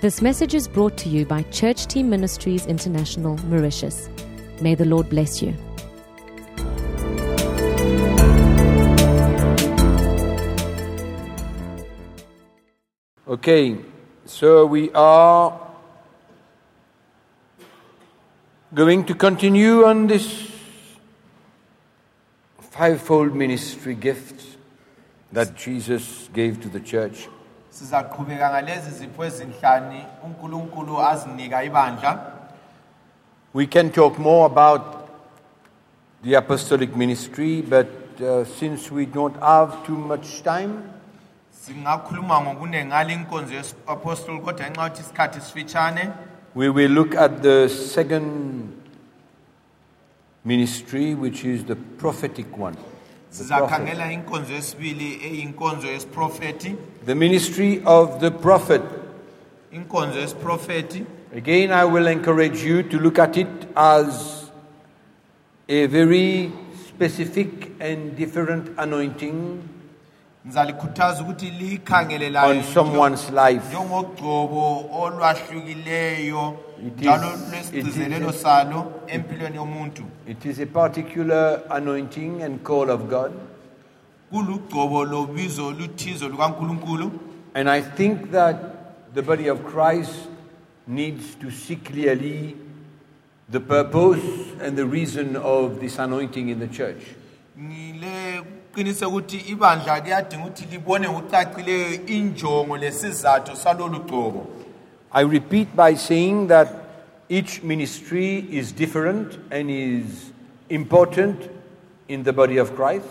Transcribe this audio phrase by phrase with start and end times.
[0.00, 4.08] This message is brought to you by Church Team Ministries International, Mauritius.
[4.60, 5.56] May the Lord bless you.
[13.26, 13.76] Okay,
[14.24, 15.60] so we are
[18.72, 20.48] going to continue on this
[22.60, 24.58] fivefold ministry gift
[25.32, 27.26] that Jesus gave to the church.
[27.70, 32.32] Sizaqhubeka ngalezi zipho ezinhlani uNkulunkulu azinika ibandla
[33.54, 35.08] We can talk more about
[36.22, 37.88] the apostolic ministry, but
[38.20, 40.82] uh, since we don't have too much time,
[41.50, 46.10] singakhuluma ngokuningi ngale inkonzo yesapostoli kodwa ngenxa yokuthi isikhathi sifitshane
[46.54, 48.82] we will look at the second
[50.44, 52.76] ministry, which is the prophetic one.
[53.30, 53.68] The, prophet.
[53.78, 58.82] sizakhangela inkonzo yesibili eyinkonzo yesiprofethi the ministry of the prophet.
[59.72, 64.50] inkonzo Again, I will encourage you to look at it as
[65.68, 66.50] a very
[66.88, 69.62] specific and different anointing
[70.46, 73.62] ngizalikhuthaza ukuthi liyikhangele layo on someone's life.
[73.68, 76.56] njengogcobo olwahlukileyo
[76.86, 82.62] It is- njalo it lwesigcizelelo is- salo empilweni yomuntu It is a particular anointing and
[82.62, 83.32] call of God.
[84.30, 87.10] kulugcobo lobizo oluthizo lukankulunkulu
[87.54, 88.56] And I think that
[89.14, 90.12] the body of Christ
[90.86, 92.56] needs to see clearly
[93.50, 94.22] the purpose
[94.62, 97.02] and the reason of this anointing in the church.
[97.58, 98.42] ngile
[98.74, 104.46] qinise ukuthi ibandla kuyadinga ukuthi libone ngokucacileyo injongo lesizathu salolu gcobo
[105.12, 106.68] I repeat by saying that
[107.28, 110.32] each ministry is different and is
[110.68, 111.50] important
[112.08, 113.06] in the body of Christ.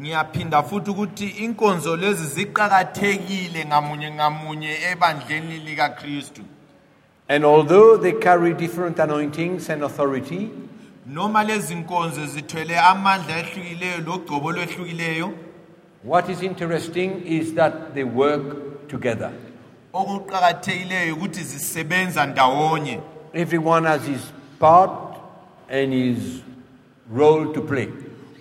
[0.00, 6.42] ngiyaphinda futhi ukuthi inkonzo lezi ziqakathekile ngamunye ngamunye ebandleni likakristu
[7.28, 10.50] And although they carry different anointings and authority,
[11.06, 15.32] noma lezi nkonzo zithwele amandla ehlukileyo logcobo olwehlukileyo
[16.02, 19.32] what is interesting is that they work together.
[19.92, 23.00] Okuqakathekileyo ukuthi zisebenza ndawonye
[23.32, 24.90] Everyone has his part
[25.68, 26.42] and his
[27.12, 27.88] role to play.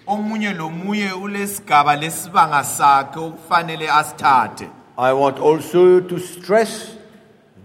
[0.07, 4.67] omunye lomunye ulesigaba lesibanga sakhe okufanele asithathe
[4.97, 6.97] I want also to stress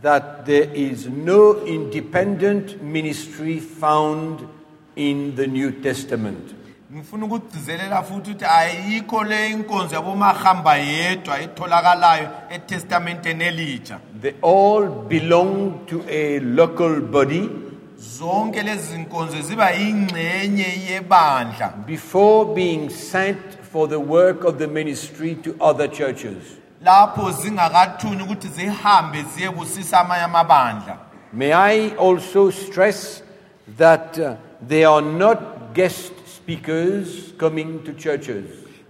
[0.02, 4.46] that there is no independent ministry found
[4.96, 6.54] in the New Testament.
[6.94, 13.98] Ngifuna ukugcizelela futhi ukuthi ayikho le inkonzo yabomahamba yedwa etholakalayo etestamenteni elitsha.
[14.20, 17.50] They all belong to a local body
[17.98, 21.84] zonke lezi nkonzo ziba yingxenye yebandla.
[21.86, 23.40] before being sent
[23.72, 26.36] for the work of the ministry to other churches.
[26.84, 27.32] lapho
[28.22, 30.98] ukuthi zihambe ziyebusisa amanye amabandla.
[31.32, 33.22] May I also stress
[33.76, 34.36] that uh,
[34.68, 36.12] they are not guest
[36.44, 38.44] speakers coming to churches.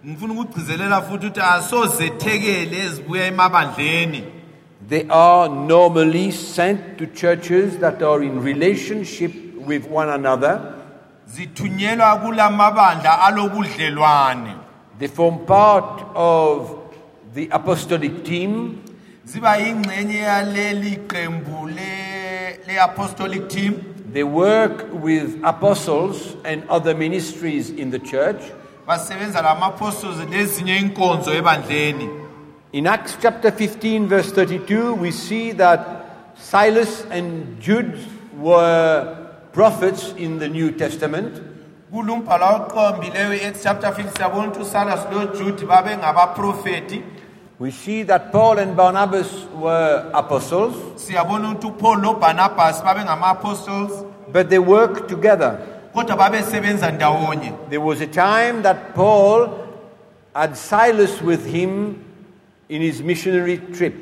[0.06, 4.24] ngifuna ukugcizelela futhi ukuthi asozethekele ezibuya emabandleni
[4.88, 9.32] They are normally sent to churches that are in relationship
[9.66, 10.74] with one another.
[11.26, 14.54] zithunyelwa kulamabandla alobudlelwane
[14.98, 16.70] They form part of
[17.34, 18.80] the apostolic team.
[19.24, 21.66] ziba yingxenye yaleli qembu
[22.66, 23.74] le-apostolic team
[24.14, 28.40] They work with apostles and other ministries in the church.
[28.86, 32.08] basebenza lama-apostles inkonzo ebandleni
[32.72, 37.98] In Acts chapter 15, verse 32, we see that Silas and Jude
[38.38, 39.16] were
[39.52, 41.42] prophets in the New Testament.
[41.90, 47.02] kulumbhala oqombileyo i-acts chapter 50 siyabona ukuthi usalas lojude babe ngabaprofeti
[47.58, 54.50] We see that Paul and Barnabas were apostles, siyabona ukuthi upaul lobarnabhas babe ngama-apostles but
[54.50, 55.58] they worked together.
[55.94, 59.48] kodwa babesebenza ndawonye There was a time that Paul
[60.34, 62.04] had Silas with him
[62.68, 63.94] in his missionary trip.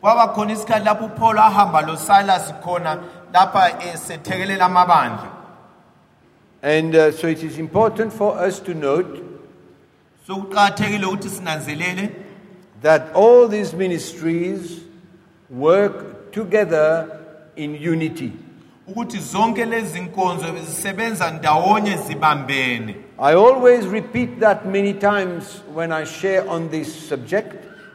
[0.00, 2.98] kwaba khona isikhathi lapho upaul ahamba losilas khona
[3.32, 5.32] lapha esethekelela amabandla
[6.62, 9.22] And uh, so it is important for us to note
[10.26, 12.10] so kuqakathekile ukuthi sinanzelele
[12.86, 14.80] that all these ministries
[15.50, 17.08] work together
[17.56, 18.32] in unity.
[18.88, 22.94] ukuthi zonke lezi nkonzo zisebenza ndawonye zibambene.
[23.18, 27.54] I always repeat that many times when I share on this subject.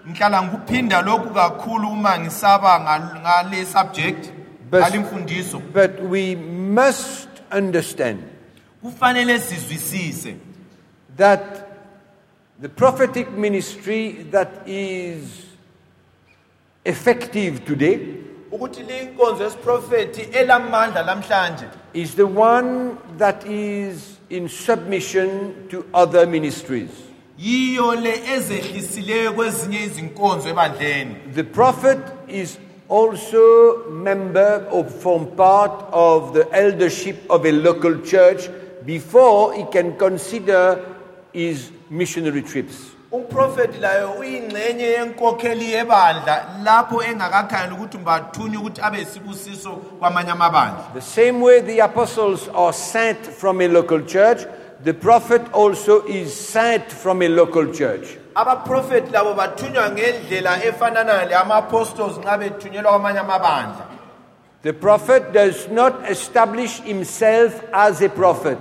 [0.10, 4.30] Ngihlala ngikuphinda lokhu kakhulu uma ngisaba ngal- ngale subject
[4.74, 5.60] ngale mfundiso.
[5.74, 8.20] but we must understand
[8.84, 10.36] kufanele sizwisise
[11.18, 11.61] that
[12.62, 15.46] the prophetic ministry that is
[16.86, 18.00] effective today
[18.52, 26.90] ukuthi linkonzo yesiprofethi elamandla lamhlanje is the one that is in submission to other ministries.
[27.40, 32.58] yiyo le ezehlisileyo kwezinye izinkonzo ebandleni The prophet is
[32.90, 38.50] also member or form part of the eldership of a local church
[38.86, 40.80] before he can consider
[41.34, 42.76] his missionary trips.
[43.12, 47.98] umprofethi layo uyingxenye yenkokheli yebandla lapho engakakhangeli ukuthi
[48.58, 54.02] ukuthi abe yisibusiso kwamanye amabandla The same way the apostles are sent from a local
[54.06, 54.46] church,
[54.84, 58.18] the prophet also is sent from a local church.
[58.36, 63.86] abaprofethi labo bathunywa ngendlela efananayo le-ama-apostles nxa bethunyelwa kwamanye amabandla
[64.64, 68.60] The prophet does not establish himself as a prophet.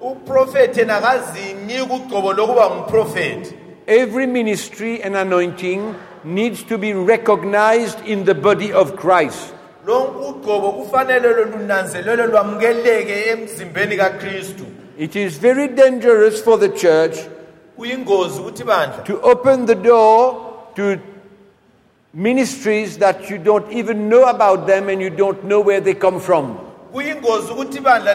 [0.00, 3.54] Uprofethi yena kaziniki ugcobo lokuba ngumprofethi
[3.86, 5.94] Every ministry and anointing
[6.24, 9.54] needs to be recognized in the body of Christ.
[9.86, 14.64] lonke ugcobo kufanele lunanzelelwe lwamukeleke emzimbeni kakristu
[14.98, 17.16] It is very dangerous for the church
[17.76, 20.36] kuyingozi ukuthi bandla to open the door
[20.76, 20.96] to
[22.14, 26.20] ministries that you don't even know about them and you don't know where they come
[26.20, 26.58] from.
[26.92, 28.14] Kuyingozi ukuthi ibandla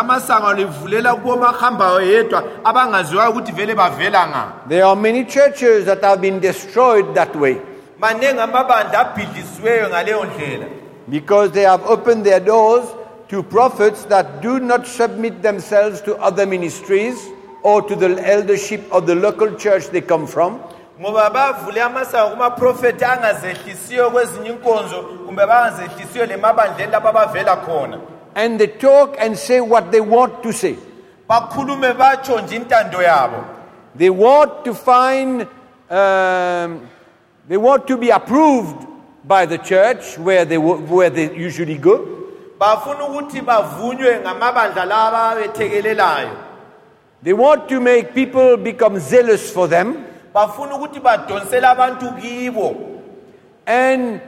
[0.00, 6.40] amasango livulela kubomahambayo yedwa abangaziwayo ukuthi vele bavela There are many churches that have been
[6.40, 7.56] destroyed that way.
[8.00, 10.66] Maningi amabandla abhidlisiweyo ngaleyo ndlela.
[11.08, 12.84] Because they have opened their doors
[13.28, 17.16] to prophets that do not submit themselves to other ministries
[17.62, 20.60] or to the eldership of the local church they come from.
[21.02, 27.98] Ngoba bavule amasango kumaprofethi angazehlisiyo kwezinye inkonzo kumbe bangazehlisiyo lemabandleni lapho abavela khona
[28.34, 30.76] And they talk and say what they want to say.
[31.28, 33.44] bakhulume batsho nje intando yabo
[33.98, 35.42] They want to find,
[35.90, 36.80] um,
[37.48, 38.86] they want to be approved
[39.24, 42.06] by the church where they, where they usually go.
[42.58, 46.30] bafuna ukuthi bavunywe ngamabandla lawa abethekelelayo
[47.22, 50.04] They want to make people become zealous for them.
[50.34, 52.76] Bafuna ukuthi badonsele abantu kibo
[53.66, 54.20] And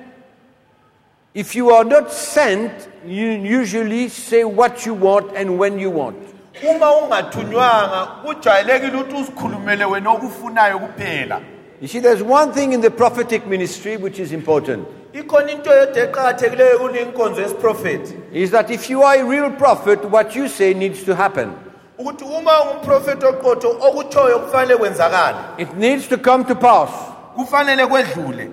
[1.35, 6.17] if you are not sent, you usually say what you want and when you want.
[6.63, 11.41] uma ungathunywanga kujwayelekile ukuthi uzikhulumele wena okufunayo kuphela
[11.81, 16.03] You see, there's one thing in the prophetic ministry which is important ikhona into yodwa
[16.03, 21.05] eqakathekileyo kule yesiprofethi is that if you are a real prophet, what you say needs
[21.05, 21.53] to happen.
[21.99, 26.91] Ukuthi uma oqotho okutshoyo kufanele kwenzakale It needs to come to pass.
[27.37, 28.51] kufanele kwedlule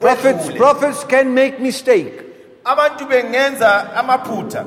[0.00, 0.56] Prophets, Kwedlule.
[0.58, 2.12] prophets can make mistake,
[2.64, 4.66] abantu bengenza amaphutha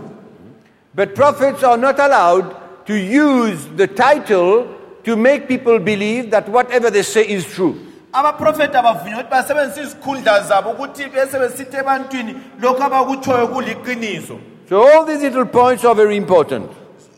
[0.93, 2.55] but prophets are not allowed
[2.85, 4.67] to use the title
[5.03, 7.75] to make people believe that whatever they say is true.
[8.13, 15.05] abaprofethi abavunywa ukuthi basebenzise izikhundla zabo ukuthi bese besithi ebantwini lokhu abakutshoyo kuliqiniso So all
[15.05, 16.71] these little points are very important.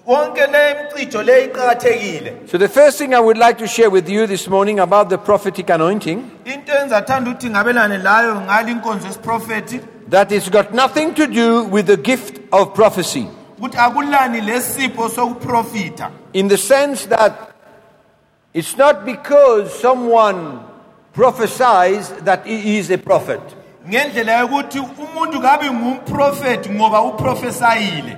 [0.05, 4.09] konke le mcijo le iqakathekile So the first thing I would like to share with
[4.09, 9.81] you this morning about the prophetic anointing into engizathanda ukuthi ngabelane layo ngale inkonzo yesiprofethi
[10.09, 13.27] that it's got nothing to do with the gift of prophecy
[13.57, 17.33] ukuthi akulani lesipho sokuprofitha in the sense that
[18.53, 20.59] it's not because someone
[21.13, 23.41] prophesies that he is a prophet.
[23.89, 25.69] Ngendlela yokuthi umuntu kabe
[26.69, 28.17] ngoba uprofesayile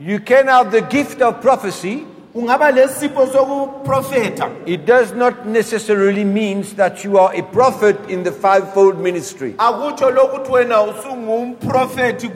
[0.00, 2.06] You can have the gift of prophecy.
[2.34, 8.32] ungaba lesipho sokuprofetha It does not necessarily means that you are a prophet in the
[8.32, 9.54] fivefold ministry.
[9.58, 12.30] akutsho lokuthi wena usungumprofethi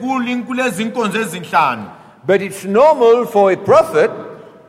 [1.21, 1.85] ezinhlanu
[2.27, 4.11] But it's normal for a prophet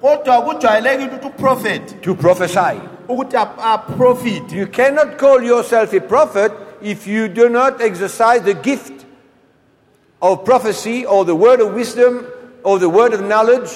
[0.00, 2.80] kodwa kujwayelekile ukuthi uprofethi to prophesy.
[3.08, 6.52] ukuthi aprofithe You cannot call yourself a prophet
[6.82, 9.04] if you do not exercise the gift
[10.22, 12.26] of prophecy or the word of wisdom
[12.62, 13.70] or the word of knowledge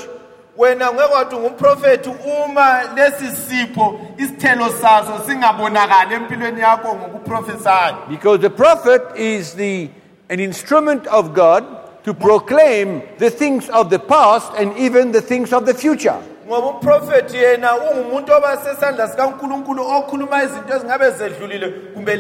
[0.57, 2.11] wena ngeke wathi ungumprofethi
[2.45, 9.91] uma lesi sipho isithelo saso singabonakali empilweni yakho ngokuprofesayo because the prophet is the
[10.29, 11.65] an instrument of God
[12.05, 16.19] to proclaim the things of the past and even the things of the future.
[16.51, 18.33] Ngoba umprofethi yena ungumuntu
[19.09, 22.17] sikankulunkulu okhuluma izinto ezingabe zedlulile kumbe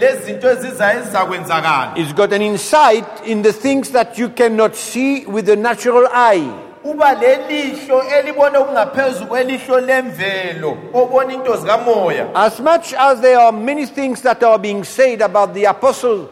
[0.50, 5.56] ezizayo ezizakwenzakala He's got an insight in the things that you cannot see with the
[5.56, 6.48] natural eye.
[6.84, 13.86] uba lelihlo elibona okungaphezu kwelihlo lemvelo obona into zikamoya As much as there are many
[13.86, 16.28] things that are being said about the apostle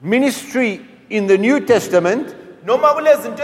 [0.00, 3.42] ministry in the New Testament, noma kulezinto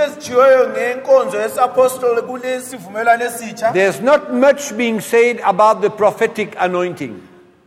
[0.73, 7.14] ngenkonzo yesapostoli kulesivumelwano esitsha there's not much being said about the prophetic anointing.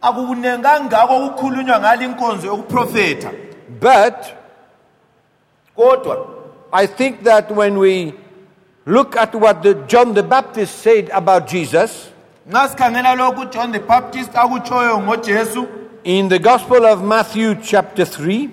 [0.01, 3.31] akukunengi kangako ngale inkonzo yokuprofetha
[3.79, 4.33] but
[5.75, 6.27] kodwa
[6.71, 8.13] I think that when we
[8.85, 12.09] look at what the John the Baptist said about Jesus
[12.49, 15.67] nxa sikhangela lokhu ujohn the baptist akutshoyo ngojesu
[16.03, 18.49] in the Gospel of Matthew, chapter 3,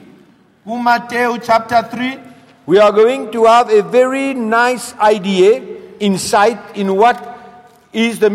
[0.67, 2.19] kumateyu chapter 3
[2.67, 5.63] we are going to have a very nice idea,
[6.01, 7.17] insight in what
[7.93, 8.29] is the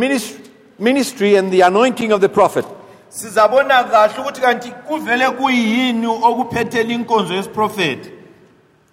[0.80, 2.66] ministry and the anointing of the prophet.
[3.10, 8.12] sizabona kahle ukuthi kanti kuvele kuyini okuphethela inkonzo yesiprofethi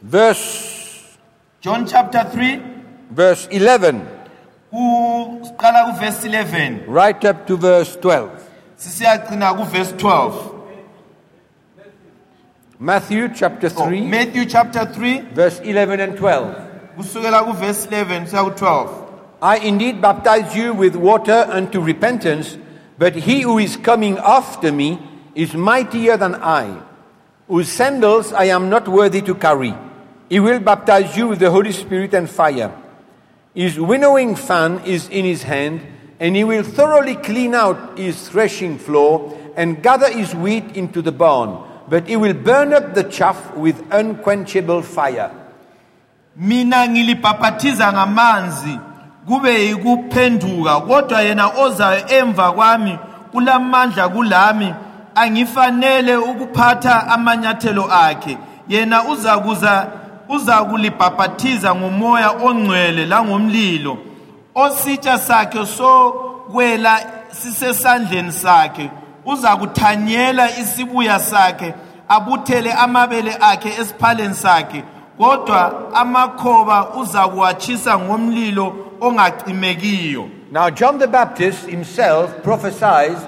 [0.03, 1.17] Verse,
[1.61, 2.61] john chapter 3
[3.11, 4.01] verse 11,
[4.73, 8.31] kuqala kuvesi 11 right up to verse 12.
[8.77, 10.58] sisiyagcina kuvesi 12
[12.81, 16.95] Matthew chapter 3, matthew chapter 3 verse 11 and 12.
[16.95, 19.09] kusukela kuvesi 11 kusiya ku-12
[19.43, 22.57] I indeed baptize you with water unto repentance,
[22.97, 25.03] but he who is coming after me
[25.35, 26.71] is mightier than I,
[27.49, 29.75] whose sandals I am not worthy to carry.
[30.31, 32.71] He will baptize you with the Holy Spirit and fire.
[33.55, 35.83] His winnowing fan is in his hand,
[36.21, 41.13] and he will thoroughly clean out his threshing floor and gather his wheat into the
[41.13, 45.31] barn, but he will burn up the chaff with unquenchable fire.
[46.37, 48.79] mina ngilibhaphathiza ngamanzi
[49.27, 52.99] kube yikuphenduka kodwa yena ozayo emva kwami
[53.33, 54.75] ulamandla kulami
[55.15, 58.39] angifanele ukuphatha amanyathelo akhe.
[58.69, 59.87] Yena uzakuza
[60.29, 63.99] uzakulibhaphathiza ngomoya ongcwele langomlilo.
[64.55, 68.91] Ositsha sakhe sokwela sisesandleni sakhe.
[69.33, 71.75] Uzakuthanyela isibuya sakhe
[72.09, 74.85] abuthele amabele akhe esiphaleni sakhe.
[75.19, 83.19] Kodwa amakhoba uzakuwatshisa ngomlilo ongacimekiyo Now, John the Baptist himself prophesies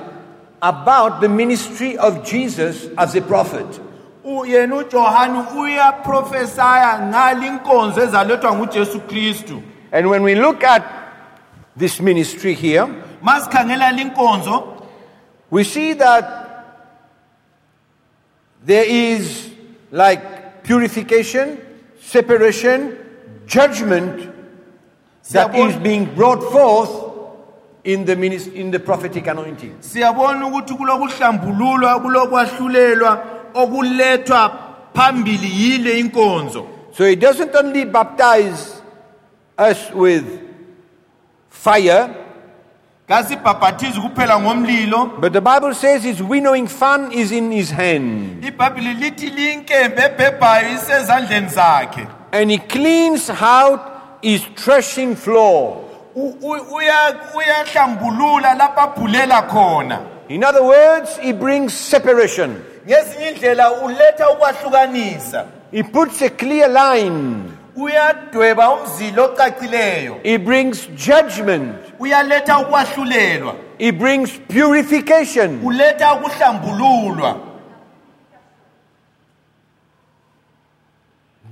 [0.62, 3.66] about the ministry of Jesus as a prophet.
[4.24, 9.62] Yena ujohane uyaprofesaya ngale inkonzo ezalethwa ngujesu kristu.
[9.92, 10.82] And when we look at
[11.76, 12.86] this ministry here,
[13.22, 14.79] masikhangela linkonzo
[15.50, 16.36] we see that
[18.64, 19.50] there is
[19.90, 21.60] like purification,
[22.00, 22.96] separation,
[23.46, 24.32] judgment
[25.30, 27.10] that is being brought forth
[27.84, 28.12] in the,
[28.54, 29.76] in the prophetic anointing.
[29.80, 34.58] siyabona ukuthi kulokuhlambululwa kulokwahlulelwa okulethwa
[34.94, 38.82] phambili yile inkonzo So he doesn't only baptize
[39.56, 40.26] us with
[41.48, 42.19] fire, kasibhabhathizi kuphela ngomlilo
[45.20, 48.44] but the Bible says his winnowing fan is in his hand.
[48.44, 53.80] ibhayibhili lithi linkembe ebhebhayo isezandleni zakhe And he cleans out
[54.22, 55.84] his threshing floor.
[56.14, 59.98] U- u- uya- uyahlambulula lapho abhulela khona
[60.28, 62.62] In other words, he brings separation.
[62.86, 67.52] ngezinye indlela uletha ukwahlukanisa He puts a clear line.
[67.82, 71.74] Uyadweba umzila ocacileyo He brings judgment.
[71.98, 75.60] uyaletha ukwahlulelwa He brings purification.
[75.64, 77.36] uletha ukuhlambululwa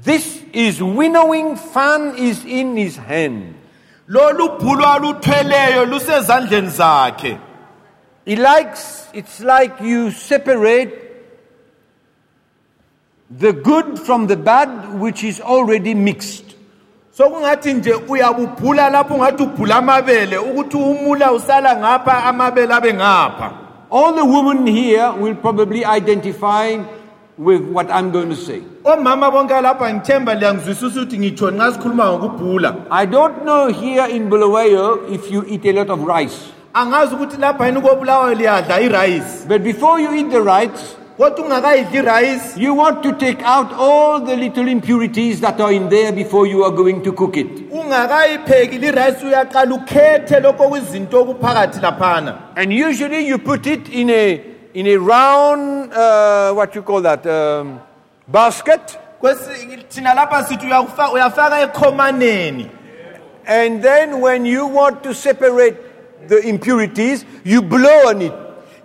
[0.02, 3.54] This is winnowing fan is in his hand.
[4.08, 7.38] lolu bhulu aluthweleyo lusezandleni zakhe
[8.24, 11.07] He likes, it's like you separate
[13.30, 16.54] the good from the bad, which is already mixed.
[17.12, 23.52] So sokungathi nje uyabubhula lapho ungathi ubhula amabele ukuthi umula usala ngapha amabele abe ngapha
[23.90, 26.76] All the women here will probably identify
[27.38, 28.62] with what I'm going to say.
[28.84, 34.30] omama bonke lapha ngithemba liyangizwisisa ukuthi ngitshoni nxa sikhuluma ngokubhula I don't know here in
[34.30, 36.38] Bulawayo if you eat a lot of rice.
[36.74, 40.96] angazi ukuthi lapha yini kobulawayo liyadla irayisi But before you eat the rice, kodwa ungakayidli
[40.96, 40.97] irayisi
[42.56, 46.62] you want to take out all the little impurities that are in there before you
[46.62, 47.46] are going to cook it.
[47.72, 54.40] ungakayipheki lirayisi uyaqala ukhethe lokho okuzinto okuphakathi laphana And usually you put it in a,
[54.74, 57.80] in a round, uh, what you call that, um,
[58.28, 58.98] basket.
[59.20, 62.70] Kwesi- thina lapha sithi uyakufa- uyafaka ekhomaneni
[63.46, 65.76] And then when you want to separate
[66.28, 68.32] the impurities, you blow on it.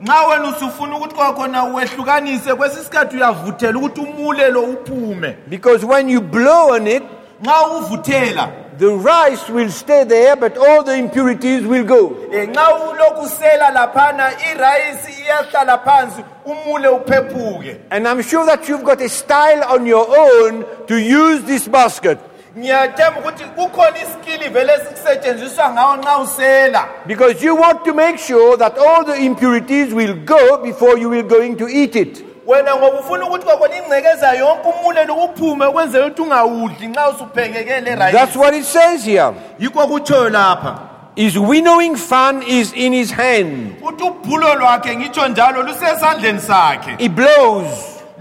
[0.03, 6.21] Nxa wena usufuna ukuthi kwakhona wehlukanise kwesi sikhathi uyavuthela ukuthi umulelo uphume Because when you
[6.21, 7.03] blow on it,
[7.43, 12.15] nxa uvuthela the rice will stay there, but all the impurities will go.
[12.31, 19.01] nxa ulokhu usela laphana irayisi iyahlala phansi umule uphephuke And I'm sure that you've got
[19.01, 22.17] a style on your own to use this basket.
[22.57, 28.57] Ngiyathemba ukuthi kukhona iskili vele esikusetshenziswa ngawo nxa usela Because you want to make sure
[28.57, 32.23] that all the impurities will go before you will going to eat it.
[32.47, 38.35] wena ngoba ufuna ukuthi kwakhona ingcekeza yonke umulelo uphume ukwenzela ukuthi ungawudli nxa usuphekekele That's
[38.35, 39.31] what it says here.
[39.59, 40.79] yikho kutshoyo lapha
[41.15, 43.75] His winnowing fan is in his hand.
[43.81, 47.67] uthi ubhulo lwakhe ngitsho njalo lusesandleni sakhe He blows.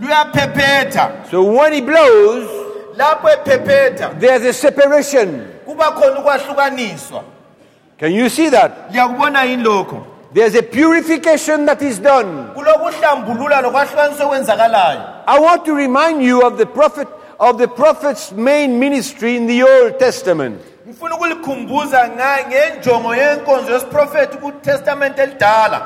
[0.01, 2.49] luyaphephetha So when he blows,
[4.19, 5.47] there's a separation.
[5.65, 7.23] kuba khona ukwahlukaniswa
[7.99, 8.91] Can you see that?
[8.93, 12.49] liyakubona yini lokho There's a purification that is done.
[12.55, 17.09] kulokuhlambulula lokwahlukaniswa okwenzakalayo I want to remind you of the prophet
[17.39, 20.61] of the prophet's main ministry in the Old Testament.
[20.89, 25.83] ngifuna ukulikhumbuza nga- ngenjongo yenkonzo yesiprofethi kutestamente elidala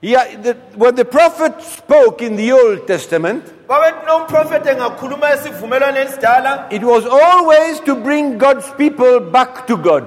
[0.00, 6.66] Yeah, the, when the prophet spoke in the Old Testament, babethi nomprofethi engakhuluma esivumelwaneni esidala
[6.70, 10.04] it was always to bring God's people back to God.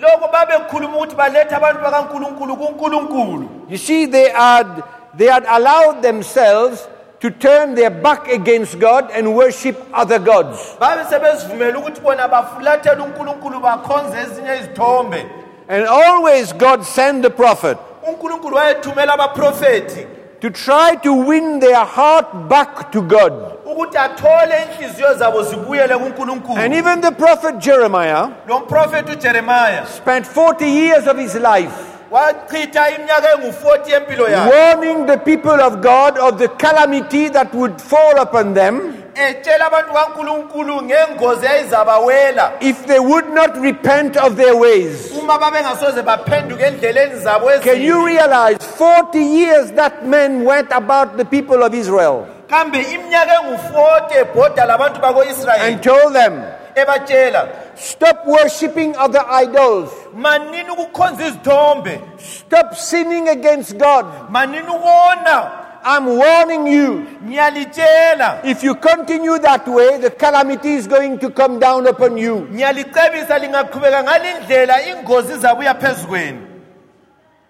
[0.00, 4.82] lokho babekhuluma ukuthi balethe abantu bakankulunkulu kunkulunkulu You see, they had
[5.18, 6.88] they had allowed themselves
[7.20, 10.76] to turn their back against God and worship other gods.
[10.80, 15.26] babe sebezivumela ukuthi bona bafulathele unkulunkulu bakhonze ezinye izithombe
[15.68, 20.06] And always God sent the prophet unkulunkulu wayethumela abaprofethi
[20.46, 23.32] to try to win their heart back to God.
[23.64, 28.28] ukuthi athole inhliziyo zabo zibuyele kunkulunkulu And even the prophet Jeremiah
[28.60, 34.50] mprofethi ujeremaya spent 40 years of his life wachitha iminyaka engu-40 yempilo yakhe.
[34.50, 39.02] Warning the people of God of the calamity that would fall upon them.
[39.14, 42.52] Etshela abantu kankulunkulu ngengozi eyayizabawela.
[42.60, 45.12] If they would not repent of their ways.
[45.12, 51.24] uma babengasoze baphenduke endleleni zabo Can you realize 40 years that man went about the
[51.24, 52.26] people of Israel?
[52.48, 55.72] Kambe iminyaka engu-40 ebhoda labantu bako-israyeli.
[55.72, 56.44] And told them,
[57.76, 64.06] Stop worshipping other idols, manini ukukhonza izithombe stop sinning against God.
[64.30, 65.50] manini ukona
[65.88, 67.06] I'm warning you.
[67.24, 72.48] ngiyalitshela If you continue that way, the calamity is going to come down upon you.
[72.52, 76.46] ngiyalicebisa lingaqhubeka ngale ndlela ingozi izabuya phezu kwenu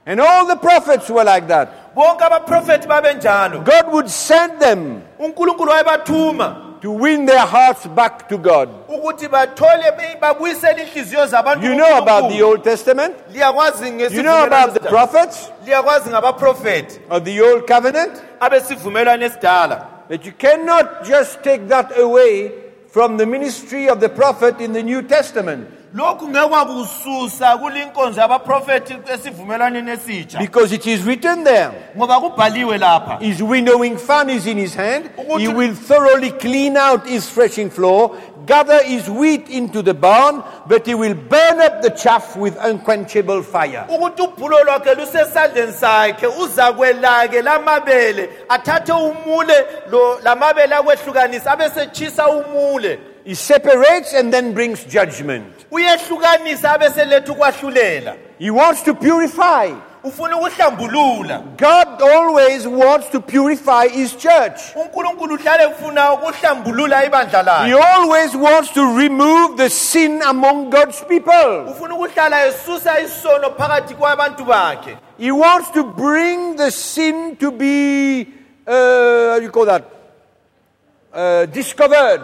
[0.08, 1.68] And all the prophets were like that.
[1.94, 8.38] bonke abaprofethi babenjalo God would send them unkulunkulu wayebathuma to win their hearts back to
[8.38, 8.68] God.
[8.88, 12.42] ukuthi bathole babuyisele inhliziyo zabantu You know about the.
[12.42, 13.14] Old Testament?
[13.34, 15.50] You know about the prophets
[17.10, 18.22] of the Old Covenant?
[20.08, 22.52] That you cannot just take that away
[22.88, 25.68] from the ministry of the prophet in the New Testament.
[25.96, 28.20] Lokhu ngekwakususa kulinkonzo
[29.14, 31.70] esivumelwaneni esitsha Because it is written there.
[31.96, 35.10] ngoba kubhaliwe lapha His winnowing fan is in his hand.
[35.38, 40.86] He will thoroughly clean out his threshing floor, gather his wheat into the barn, but
[40.86, 43.86] he will burn up the chaff with unquenchable fire.
[43.88, 53.34] ukuthi ubhulo lwakhe lusesandleni sakhe uzakwelake lamabele athathe umule lo lamabele akwehlukanisa abesetshisa umule He
[53.34, 55.66] separates and then brings judgment.
[55.70, 59.72] uyehlukanisa abeseletha ukwahlulela He wants to purify.
[60.04, 64.60] ufuna ukuhlambulula God always wants to purify his church.
[64.76, 71.00] unkulunkulu uhlale ufuna ukuhlambulula ibandla He lakhe always wants to remove the sin among God's
[71.04, 71.66] people.
[71.70, 78.28] ufuna ukuhlala esusa isono phakathi kwabantu bakhe He wants to bring the sin to be,
[78.66, 79.82] uh, how do you call that?
[81.12, 82.20] Uh, discovered.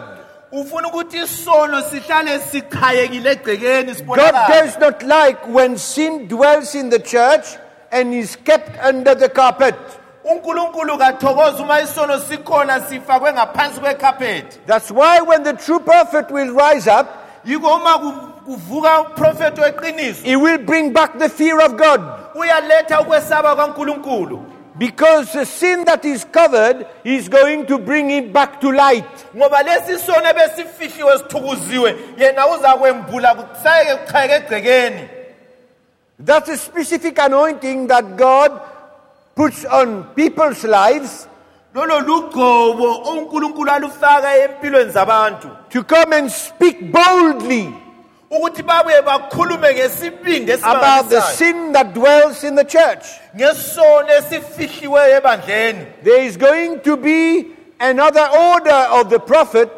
[0.53, 6.89] Ufuna ukuthi isono sihlale sichayekile egcekeni God sibonakale does not like when sin dwells in
[6.89, 7.45] the church
[7.91, 9.75] and is kept under the carpet.
[10.23, 16.53] unkulunkulu kathokoza uma isono sikhona sifakwe ngaphansi kwekhaphethi That's why when the true prophet will
[16.55, 17.07] rise up,
[17.45, 18.13] yiko uma ku-
[18.45, 22.01] kuvuka uprofethi weqiniso he will bring back the fear of God.
[22.35, 24.43] uyaletha ukwesaba kwankulunkulu
[24.77, 29.25] Because the sin that is covered is going to bring it back to light.
[29.35, 35.09] ngoba lesi sono ebesifihliwe sithukuziwe yena uzakwembula kusayeke kuchayeke egcekeni.
[36.19, 38.61] That's a specific anointing that God
[39.35, 41.27] puts on people's lives
[41.73, 45.49] lolo lugcobo unkulunkulu alufaka empilweni zabantu.
[45.69, 47.73] to come and speak boldly
[50.63, 53.05] about the sin that dwells in the church.
[53.35, 57.45] ngesono esifihliweyo ebandleni There is going to be
[57.79, 59.69] another order of the prophet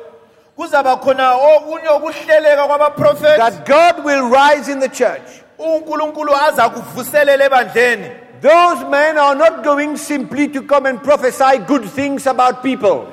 [0.57, 5.41] kuzaba khona okunye ukuhleleka kwabaprofethi that God will rise in the church.
[5.59, 8.09] unkulunkulu aza kuvuselela ebandleni
[8.41, 13.07] Those men are not going simply to come and prophesy good things about people.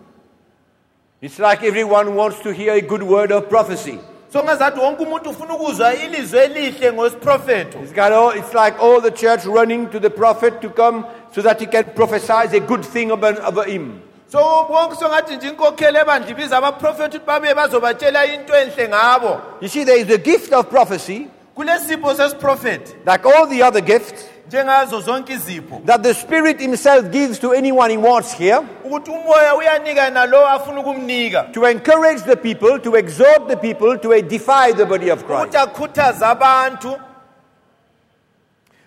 [1.22, 3.98] It's like everyone wants to hear a good word of prophecy.
[4.32, 9.00] so ngezathi wonke umuntu ufuna ukuzwa ilizwi elihle ngosiprofetho It's, got all, it's like all
[9.00, 12.84] the church running to the prophet to come so that he can prophesy a good
[12.84, 14.00] thing about, about him.
[14.32, 14.38] So
[14.68, 19.40] bonke songathi nje inkokheli ebandla ibiza abaprofethi ukuthi babuye bazobatshela into enhle ngabo.
[19.60, 24.24] You see, there is the gift of prophecy, kulesipho sesiprofethi like all the other gifts,
[24.48, 25.84] njengazo zonke izipho.
[25.84, 30.80] that the Spirit Himself gives to anyone He wants here ukuthi umoya uyanika nalowo afuna
[30.80, 31.52] ukumnika.
[31.52, 35.54] to encourage the people, to exhort the people, to edify the body of Christ.
[35.54, 37.00] ukuthi akhuthaze abantu.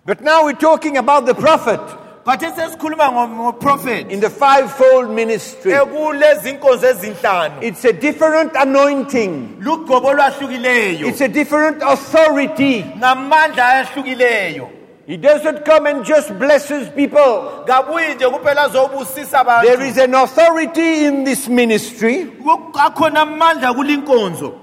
[0.05, 1.79] But now we're talking about the prophet
[2.25, 5.73] khathesi sesikhuluma ngo- ngoprofethi in the fivefold ministry.
[5.73, 12.83] ekulezi nkonzo ezinhlanu It's a different anointing, olwahlukileyo it's a different authority.
[12.97, 14.69] ngamandla ayahlukileyo
[15.05, 17.63] He doesn't come and just blesses people.
[17.67, 23.73] kabuyi nje kuphela azobusisa There abantu is an authority in this ministry Ku- akhona amandla
[23.75, 24.53] kulinkonzo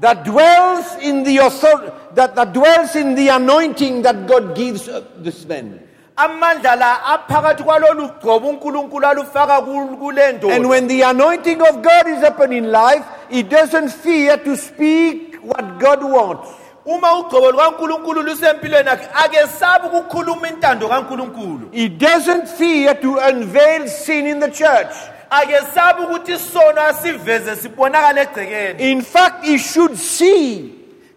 [0.00, 5.02] that dwells in the author- that, that dwells in the anointing that God gives uh,
[5.18, 5.78] this man.
[6.16, 10.22] Amandla la aphakathi kwalolu gcobo unkulunkulu alufaka ku- kule
[10.54, 15.36] And when the anointing of God is upon in life, he doesn't fear to speak
[15.42, 16.48] what God wants.
[16.86, 24.26] uma ugcobo lukankulunkulu lusempilweni yakhe akesabi ukukhuluma intando kankulunkulu He doesn't fear to unveil sin
[24.26, 24.94] in the church.
[25.30, 30.74] akesabi ukuthi isono asiveze sibonakale egcekeni In fact, he should see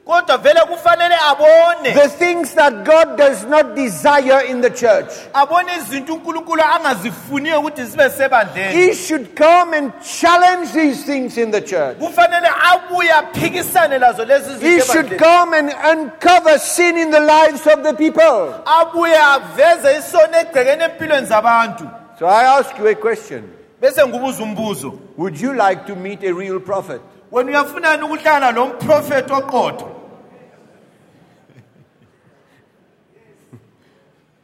[0.08, 5.12] kodwa vele kufanele abone the things that God does not desire in the church.
[5.34, 9.92] abone izinto unkulunkulu angazifuniyo ukuthi zibe sebandleni He should come and
[10.22, 11.98] challenge these things in the church.
[11.98, 15.20] kufanele abuye aphikisane lazo lezi He zinto should ebandleni.
[15.20, 18.54] come and uncover sin in the lives of the people.
[18.66, 21.84] abuye aveze isono egcekeni empilweni zabantu
[22.20, 23.44] So I ask you a question.
[23.82, 27.02] bese ngubuza umbuzo Would you like to meet a real prophet?
[27.32, 29.92] When wena uyafunani ukuhlala lo mprofethi oqotho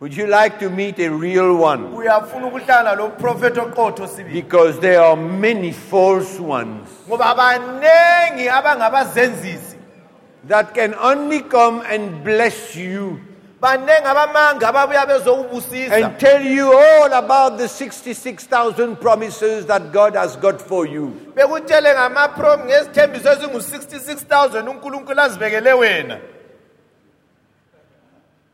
[0.04, 1.94] Would you like to meet a real one?
[1.96, 9.78] uyafuna ukuhlala lo mprofethi oqotho sibili Because there are many false ones ngoba baningi abangabazenzisi
[10.48, 13.18] that can only come and bless you
[13.62, 20.36] baningi abamanga ababuya bezokubusisa and tell you all about the 66,000 promises that God has
[20.36, 21.14] got for you.
[21.36, 26.20] bekutshele ngamapro ngezithembiso ezingu-66 unkulunkulu azibekele wena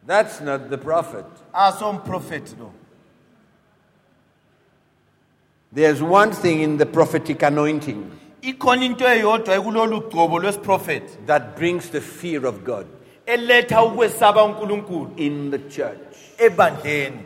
[0.10, 1.26] That's not the prophet.
[1.54, 2.72] Asomprofethi lo
[5.72, 11.90] There's one thing in the prophetic anointing ikhona into eyodwa ekulolu gcobo lwesiprofethi that brings
[11.90, 12.88] the fear of God
[13.30, 15.18] eletha ukwesaba unkulunkulu.
[15.18, 16.00] in the church,
[16.38, 17.24] ebandleni.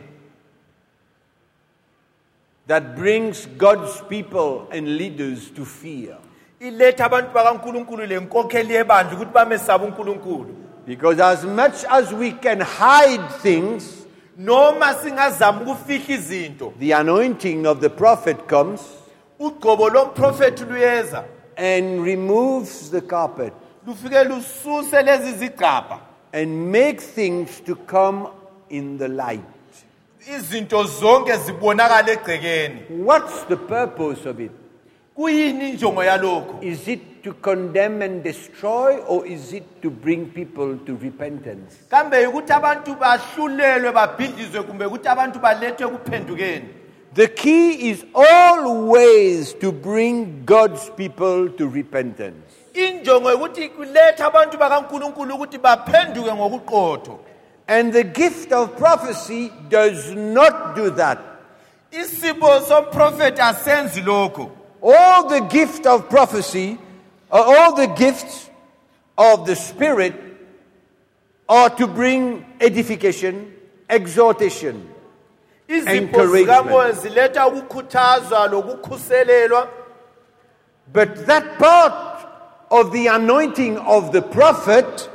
[2.66, 6.18] That brings God's people and leaders to fear.
[6.60, 10.54] iletha abantu bakankulunkulu le nkokheli yebandla ukuthi bamesaba unkulunkulu.
[10.86, 14.03] Because as much as we can hide things,
[14.38, 18.80] noma singazama ukufihla izinto the anointing of the prophet comes
[19.38, 21.24] ugcobo lomprofethi luyeza
[21.56, 23.52] and removes the carpet
[23.86, 25.98] lufike lususe lezi zigcabha
[26.32, 28.26] and make things to come
[28.68, 29.40] in the light.
[30.36, 34.50] izinto zonke zibonakala egcekeni What's the purpose of it?
[35.14, 40.76] Kuyini injongo yalokho Is it to condemn and destroy, or is it to bring people
[40.86, 41.76] to repentance?
[41.90, 46.64] kambe ukuthi abantu bahlulelwe babhidlizwe kumbe ukuthi abantu balethwe kuphendukeni
[47.14, 52.42] The key is always to bring God's people to repentance.
[52.74, 57.18] injongo yokuthi kuletha abantu bakankulunkulu ukuthi baphenduke ngokuqotho
[57.68, 61.18] And the gift of prophecy does not do that.
[61.92, 64.50] isipho somprofethi asenzi lokho
[64.86, 66.78] All the gift of prophecy,
[67.32, 68.50] uh, all the gifts
[69.16, 70.14] of the Spirit
[71.48, 73.54] are to bring edification,
[73.88, 74.90] exhortation.
[75.68, 76.48] Encouragement.
[76.48, 79.68] zikamoya ziletha ukukhuthazwa lokukhuselelwa
[80.92, 82.28] But that part
[82.70, 85.08] of the anointing of the prophet,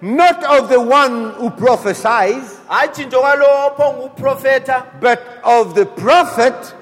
[0.00, 6.74] not of the one who prophesies, hayi tshintsho kwalowo ophonguprofetha but of the prophet,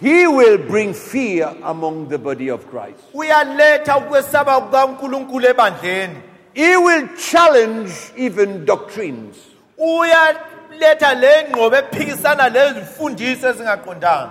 [0.00, 2.98] he will bring fear among the body of Christ.
[3.14, 6.14] uyaletha ukwesaba kukankulunkulu ebandleni
[6.54, 9.36] He will challenge even doctrines.
[9.78, 14.30] uyaletha le ngqobo ephikisana lezimfundiso ezingaqondanga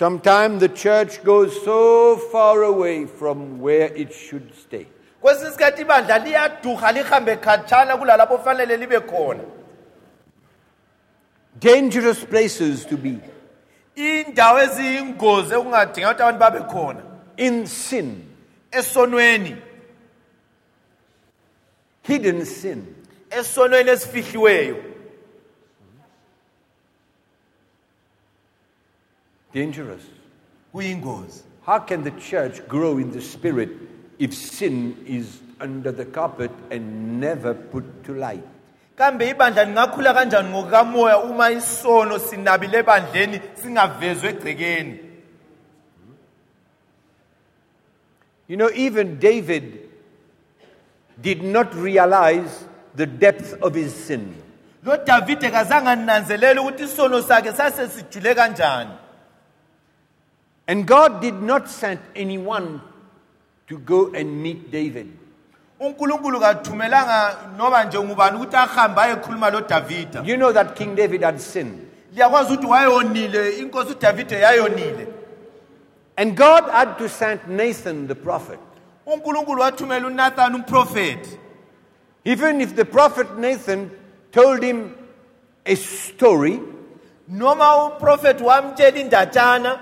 [0.00, 4.86] Sometimes the church goes so far away from where it should stay.
[5.22, 9.44] kwesinye isikhathi ibandla liyaduha lihambe khatshana kulalapho fanele libe khona
[11.58, 13.18] Dangerous places to be.
[13.96, 17.02] indawo eziyingozi ekungadinga ukuthi abantu babe khona
[17.36, 18.24] In sin,
[18.72, 19.56] esonweni
[22.02, 22.86] hidden sin.
[23.30, 24.76] esonweni esifihliweyo
[29.52, 30.02] Dangerous.
[30.72, 33.68] kuyingozi How can the church grow in the spirit
[34.18, 38.44] if sin is under the carpet and never put to light?
[38.96, 44.98] kambe ibandla lingakhula kanjani ngokukamoya uma isono sinabile ebandleni singavezwe egcekeni
[48.48, 49.88] You know, even David
[51.22, 52.64] did not realize
[52.96, 54.34] the depth of his sin.
[54.84, 58.90] lo davide kazange ananzelele ukuthi isono sakhe sasesijule kanjani
[60.68, 62.80] And God did not send anyone
[63.68, 65.08] to go and meet David.
[65.80, 69.60] unkulunkulu kathumelanga noba nje ngubani ukuthi ahambe ayekhuluma lo
[70.24, 71.86] You know that King David had sinned.
[72.14, 75.06] liyakwazi ukuthi wayonile inkosi udavide yayonile
[76.18, 78.58] And God had to send Nathan the prophet.
[79.06, 81.38] unkulunkulu wathumela unathani umprofethi
[82.24, 83.90] Even if the prophet Nathan
[84.32, 84.94] told him
[85.64, 86.60] a story,
[87.28, 89.78] noma umprofethi wamtshela indatshana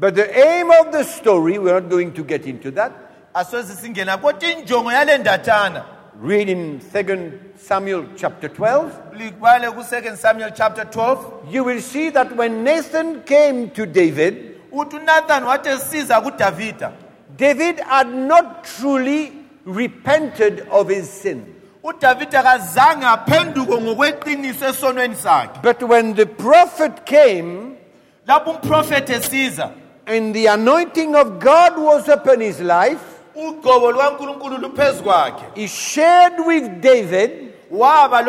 [0.00, 2.92] but the aim of the story, we're not going to get into that.
[3.34, 5.84] asoze singena kodwa injongo yale ndatshana
[6.22, 8.92] Read in 2 Samuel chapter 12.
[9.16, 14.96] libale ku-2 samuel chapter 12 You will see that when Nathan came to David, uthi
[14.96, 16.92] unathani wathi esiza kudavida
[17.36, 19.32] David had not truly
[19.64, 21.44] repented of his sin.
[21.84, 27.76] udavida kazange aphenduke ngokweqiniso esonweni sakhe But when the prophet came
[28.26, 29.70] lapho umprofethi esiza
[30.06, 35.44] and the anointing of God was upon his life, ugcobo lukankulunkulu luphezu kwakhe.
[35.54, 38.20] He shared with David, waba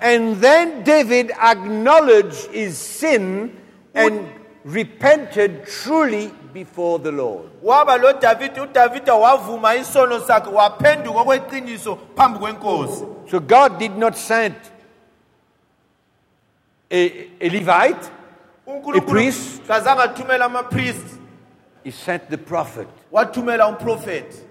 [0.00, 3.56] and then David acknowledged his sin
[3.94, 4.28] and
[4.64, 7.50] repented truly before the Lord.
[7.62, 13.06] waba lo udavida wavuma isono sakhe waphenduka okweqiniso phambi kwenkosi.
[13.30, 14.54] So God did not send
[16.90, 18.10] a, a Levite,
[18.66, 19.62] A priest?
[19.66, 21.18] kazange athumela amapriest
[21.84, 22.88] he sent the prophet.
[23.12, 24.44] wathumela umprofethi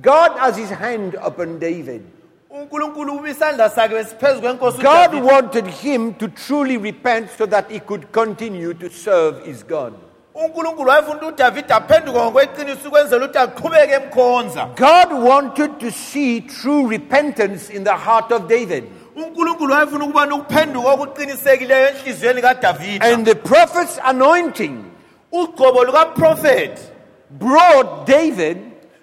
[0.00, 2.02] God has his hand upon David.
[2.50, 3.34] unkulunkulu uba
[3.70, 8.90] sakhe besiphezu kwenkosi God wanted him to truly repent so that he could continue to
[8.90, 9.94] serve his God.
[10.34, 16.88] unkulunkulu wayefuna ukuthi udavida aphenduke ngokweqiniso ukwenzela ukuthi aqhubeke emkhonza God wanted to see true
[16.88, 18.84] repentance in the heart of David.
[19.16, 24.84] Unkulunkulu wayefuna ukuba nokuphenduka okuqinisekileyo enhliziyweni kadavida And the prophet's anointing
[25.32, 26.82] ugcobo lukaprofethi
[27.30, 28.58] brought David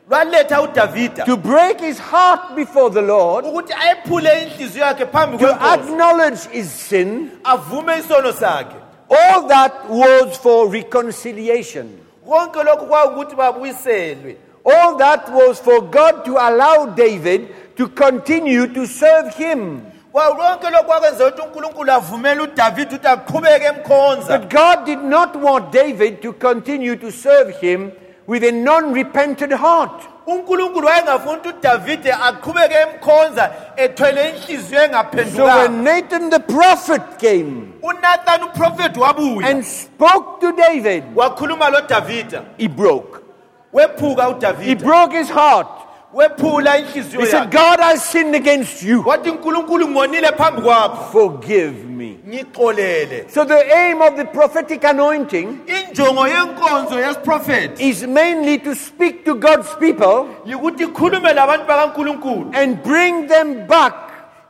[0.09, 5.45] lwaletha udavida to break his heart before the Lord, ukuthi ayephule inhliziyo yakhe phambi to
[5.45, 7.29] kwenkosi acknowledge his sin.
[7.43, 8.75] avume isono sakhe
[9.09, 11.89] All that was for reconciliation.
[12.29, 18.85] konke lokhu kwawukuthi babuyiselwe All that was for God to allow David to continue to
[18.87, 19.81] serve him.
[20.13, 25.71] Kwalonke lokhu kwakwenzela ukuthi unkulunkulu avumele udavida ukuthi aqhubeke emkhonza But God did not want
[25.71, 27.91] David to continue to serve him
[28.27, 30.03] with a non repentant heart.
[30.27, 38.43] unkulunkulu wayengafuni ukuthi udavide aqhubeke emkhonza ethwele inhliziyo So when Nathan the prophet came unathani
[38.43, 43.19] uprofethi wabuya and spoke to David, wakhuluma lo davida he broke.
[43.73, 45.82] wephuka He broke his heart.
[46.13, 47.51] Wephula inhliziyo He said, yakhe.
[47.51, 49.03] God has sinned against you.
[49.05, 51.11] wathi unkulunkulu ngonile phambi kwakho.
[51.11, 52.17] Forgive me.
[52.27, 53.29] ngixolele.
[53.31, 59.35] So the aim of the prophetic anointing injongo yenkonzo yesiprofethi is mainly to speak to
[59.35, 62.51] God's people yikuthi ikhulume labantu bakankulunkulu.
[62.55, 63.93] and bring them back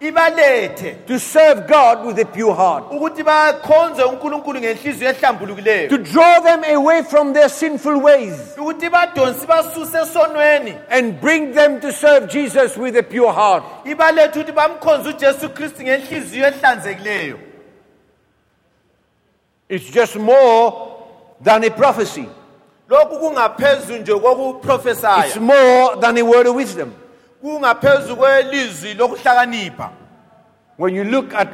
[0.08, 2.84] ibalethe to serve God with a pure heart.
[2.92, 9.48] ukuthi bakhonze unkulunkulu ngenhliziyo ehlambulukileyo To draw them away from their sinful ways ukuthi badonse
[9.48, 13.64] basuse esonweni and bring them to serve Jesus with a pure heart.
[13.86, 17.38] ibalethe ukuthi bamkhonze ujesu kristu ngenhliziyo ehlanzekileyo
[19.70, 20.74] It's just more
[21.44, 22.26] than a prophecy.
[22.90, 26.94] lokhu kungaphezu nje It's more than a word of wisdom.
[27.44, 29.90] Kungaphezu kwelizwi lokuhlakanipha
[30.78, 31.50] When you look at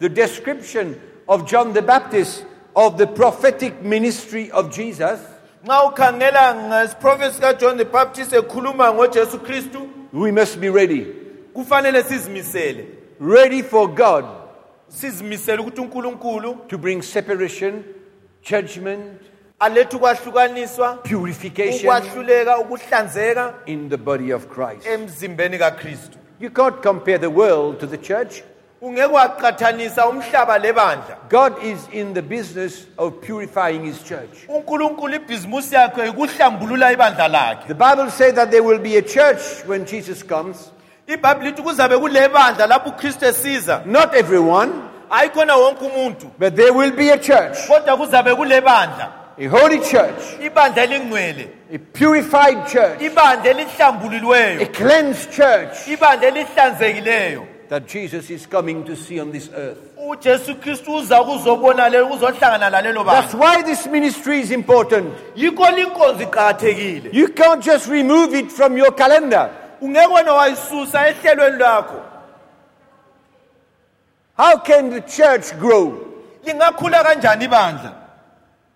[0.00, 0.96] the description
[1.28, 2.44] of John the Baptist
[2.76, 5.20] of the prophetic ministry of Jesus,
[5.64, 11.06] nxa ukhangela ngesiprofesi sikajohn the baptist ekhuluma ngojesu kristu we must be ready.
[11.54, 12.86] kufanele sizimisele
[13.20, 14.24] Ready for God
[14.88, 17.84] sizimisele ukuthi unkulunkulu to bring separation
[18.42, 19.20] judgment,
[19.60, 24.86] aletha ukwahlukaniswa purification ukwahluleka ukuhlanzeka in the body of Christ.
[24.86, 28.42] emzimbeni kaKristu You can't compare the world to the church.
[28.82, 34.48] ungeke waqhathanisa umhlaba lebandla God is in the business of purifying his church.
[34.48, 39.40] uNkulunkulu ibhizimusi yakhe ukuhlambulula ibandla lakhe The Bible says that there will be a church
[39.66, 40.70] when Jesus comes.
[41.06, 44.72] iBhayibheli lithi kuzabe kule bandla lapho uKristu esiza Not everyone,
[45.10, 49.78] ayikhona wonke umuntu but there will be a church, kodwa kuzabe kule bandla a holy
[49.78, 51.48] church, ibandla elingcwele.
[51.72, 54.60] A purified church, ibandla elihlambululiweyo.
[54.62, 55.86] A cleansed church.
[55.86, 57.46] Ibandla elihlanzekileyo.
[57.68, 59.78] That Jesus is coming to see on this earth.
[59.96, 65.14] uJesu Kristu uza kuzobona le uzohlangana lalelo That's why this ministry is important.
[65.36, 69.50] yikho linkonzo iqhakathekile You can't just remove it from your calendar.
[69.80, 72.02] ungeke wena wayisusa ehlelweni lakho
[74.36, 76.06] How can the church grow?
[76.44, 77.92] Lingakhula kanjani ibandla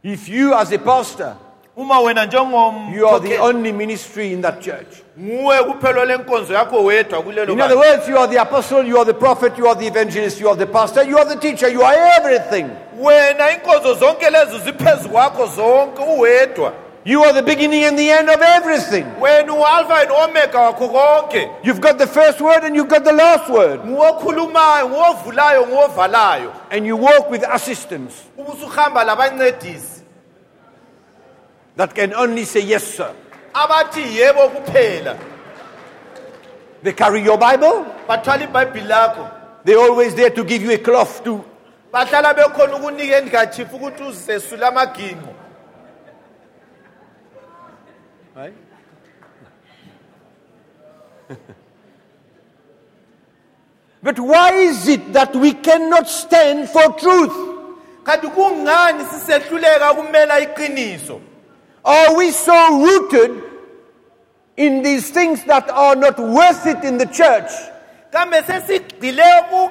[0.05, 1.35] if you, as a pastor,
[1.77, 2.31] uma wena
[2.95, 5.03] you are the only ministry in that church?
[5.19, 9.05] nguwe kuphela lenkonzo yakho wedwa kulelo In other words, you are the apostle, you are
[9.07, 11.83] the prophet, you are the evangelist, you are the pastor, you are the teacher, you
[11.83, 12.69] are everything.
[12.99, 16.73] wena inkonzo zonke lezo ziphezu kwakho zonke uwedwa
[17.07, 19.05] You are the beginning and the end of everything.
[19.21, 23.13] wena ualpha and omega wakho konke You've got the first word and you've got the
[23.13, 23.81] last word.
[23.85, 27.43] nguwokhulumayo nguwovulayo nguwovalayo And you walk with
[28.39, 29.94] ubusuhamba labancedisi
[31.77, 33.15] that can only say yes, sir.
[33.55, 35.19] abathi yebo kuphela
[36.83, 37.85] They carry your Bible.
[38.09, 39.31] bathwala ibhayibhili lakho
[39.65, 41.45] They're always there to give you a cloth to.
[41.93, 45.35] bahlala bekhona ukunika endikathifu ukuthi uzesule amaginqo
[48.37, 48.55] Right?
[54.03, 57.33] but why is it that we cannot stand for truth?
[58.05, 61.21] kanti kungani sisehluleka kumela iqiniso
[61.85, 63.43] Are we so rooted
[64.57, 67.51] in these things that are not worth it in the church
[68.11, 69.23] kambe sesigqile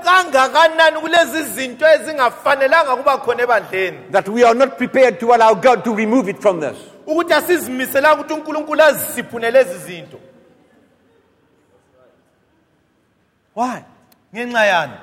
[0.03, 5.83] kangakanani kulezi zinto ezingafanelanga kuba khona ebandleni that we are not prepared to allow God
[5.83, 6.77] to remove it from us?
[7.07, 10.19] ukuthi asizimiselanga ukuthi unkulunkulu azisiphune lezi zinto
[13.55, 13.83] Why?
[14.35, 14.93] ngenxa yani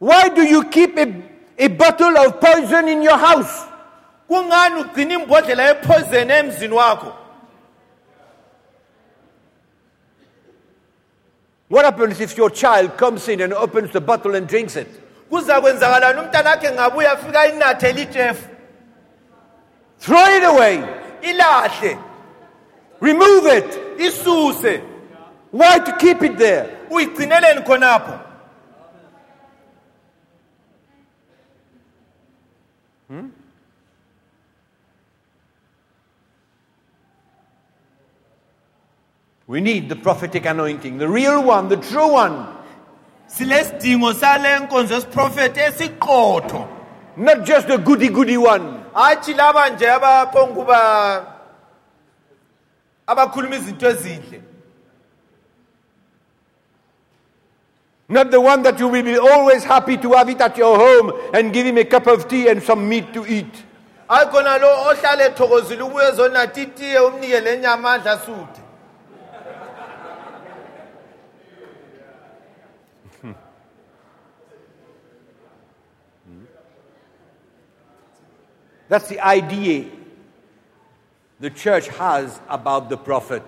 [0.00, 1.06] Why do you keep a,
[1.60, 3.66] a bottle of poison in your house?
[4.28, 7.12] kungani ugcina imbodlela yepoison emzini wakho
[11.68, 14.88] What happens if your child comes in and opens the bottle and drinks it?
[15.30, 18.48] kuza kwenzakalani umntana akhe ngabuya afika inathe litshefu
[20.00, 20.82] Throw it away.
[21.22, 21.98] ilahle
[23.00, 23.78] Remove it.
[23.98, 24.80] isuse
[25.52, 26.66] Why to keep it there?
[26.90, 28.18] uyigcineleni khonapho
[39.50, 42.46] We need the prophetic anointing, the real one, the true one.
[43.26, 46.68] silesidingo sale nkonzo yesiprofethi esiqotho
[47.16, 48.84] Not just the goody goody one.
[48.94, 51.26] hatshi laba nje abaphonguba
[53.06, 54.40] abakhuluma izinto ezinhle
[58.08, 61.12] Not the one that you will be always happy to have it at your home
[61.34, 63.64] and give him a cup of tea and some meat to eat.
[64.08, 68.18] hayi khona lo ohlala ethokozile ubuye ezonatha itiye umnike le nyama adla
[73.22, 73.34] suthe
[78.88, 79.84] That's the idea
[81.38, 83.42] the church has about the prophet.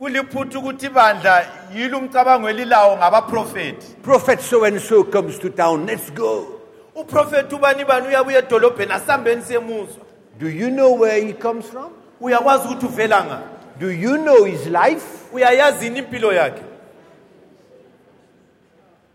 [0.00, 6.10] kuliphutha ukuthi ibandla yilo umcabango elilawo ngabaprofethi Prophet so and so comes to town, let's
[6.10, 6.60] go.
[6.94, 10.04] uprofethi ubani bani uyabuya edolobheni asihambeni siyemuzwa
[10.38, 11.92] Do you know where he comes from?
[12.20, 13.42] uyakwazi ukuthi uvela nga
[13.80, 15.06] Do you know his life?
[15.32, 16.62] uyayazini impilo yakhe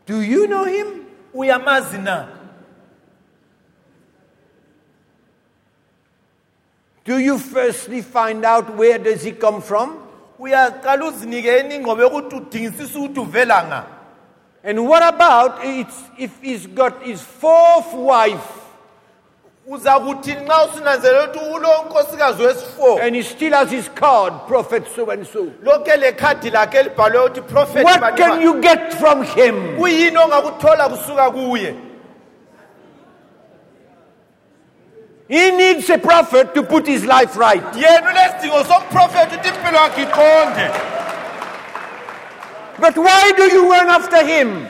[0.06, 1.06] Do you know him?
[1.34, 2.28] uyamazi na
[7.06, 9.99] Do you firstly find out where does he come from?
[10.39, 13.86] uyaqala uzinikeni ingqobo yokuthi udingisisa ukuthi uvela nga
[14.66, 18.62] And what about it's, if he's got his fourth wife
[23.01, 25.45] and he still has his card, prophet so and so?
[25.64, 29.78] lokhu lekhadi lakhe elibhalwe ukuthi profethi What can you get from him?
[29.78, 31.76] kuyini ongakuthola kusuka kuye
[35.30, 37.64] He needs a prophet to put his life right.
[37.76, 40.72] yena ulesidingo somprofethi ukuthi impilo yakhe iqonde
[42.80, 44.68] But why do you run after him?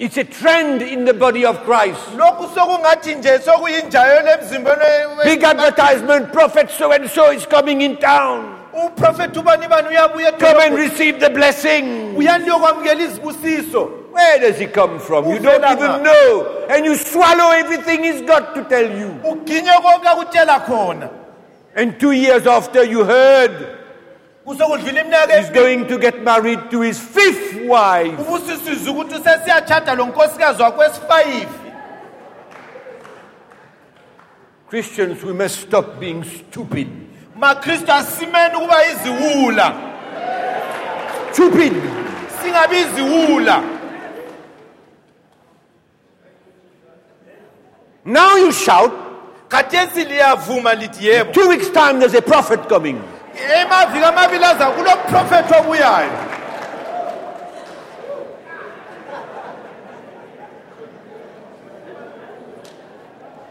[0.00, 2.00] Kanti nakungani limxotshanisa It's a trend in the body of Christ.
[2.16, 7.96] lokhu sokungathi nje sokuyinjayelo emzimbeni we- Big advertisement, prophet so and so is coming in
[7.96, 8.56] town.
[8.72, 10.76] uprofethi ubani bani uyabuya Come and edolobheni.
[10.90, 12.16] receive the blessing.
[12.16, 15.28] izibusiso Where does he come from?
[15.30, 16.66] You don't even know.
[16.68, 19.14] And you swallow everything he's got to tell you.
[19.24, 21.08] uginye konke akutshela khona
[21.76, 23.52] And two years after you heard
[24.50, 28.18] he's going to get married to his fifth wife.
[28.18, 31.70] ubusisiza ukuthi usesiyatshada lo nkosikazi wakwesifayifi
[34.68, 36.88] Christians, we must stop being stupid.
[37.36, 39.74] makristu asimeni ukuba iziwula
[41.32, 41.72] Stupid!
[48.04, 48.92] Now you shout.
[49.48, 53.02] khathesi liyavuma lithi yebo Two weeks' time, there's a prophet coming.
[53.60, 56.10] Emaviki amabili aza kulo profethi obuyayo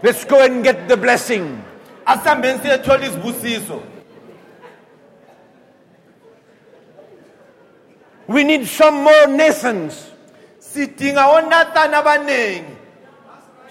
[0.02, 1.62] Let's go and get the blessing.
[2.06, 3.82] asihambeni siyethola izibusiso.
[8.28, 10.12] We need some more Nathans,
[10.60, 12.76] sidinga onathani abaningi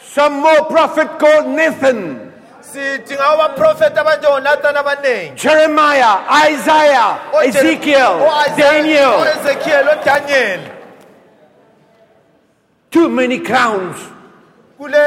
[0.01, 2.28] some more prophet called Nathan,
[2.73, 6.17] sidinga abaprofethi abanjengonathani abaningi Jeremiah,
[6.53, 9.13] Isaiah, oh, Ezekiel, oh, Daniel.
[9.13, 10.61] Oh, oezekiel odaniel
[12.91, 13.99] Too many crowns.
[14.79, 15.05] kule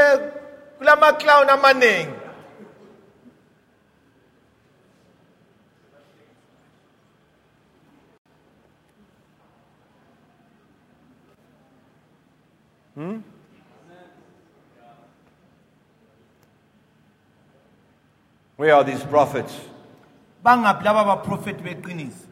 [1.50, 2.08] amaningi
[12.96, 13.31] hmm?
[18.62, 19.60] Where are these prophets?
[20.46, 22.28] bangaphi laba baprofethi beqiniso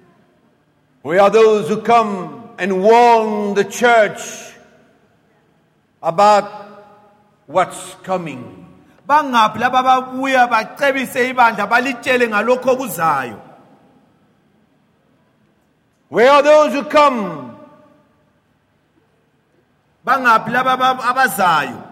[1.01, 4.53] Where are those who come and warn the church
[6.03, 6.45] about
[7.47, 8.67] what's coming?
[9.09, 13.41] bangaphi laba babuya bacebise ibandla balitshele ngalokho okuzayo
[16.09, 17.57] Where are those who come
[20.05, 21.87] bangaphi laba aba- abazayo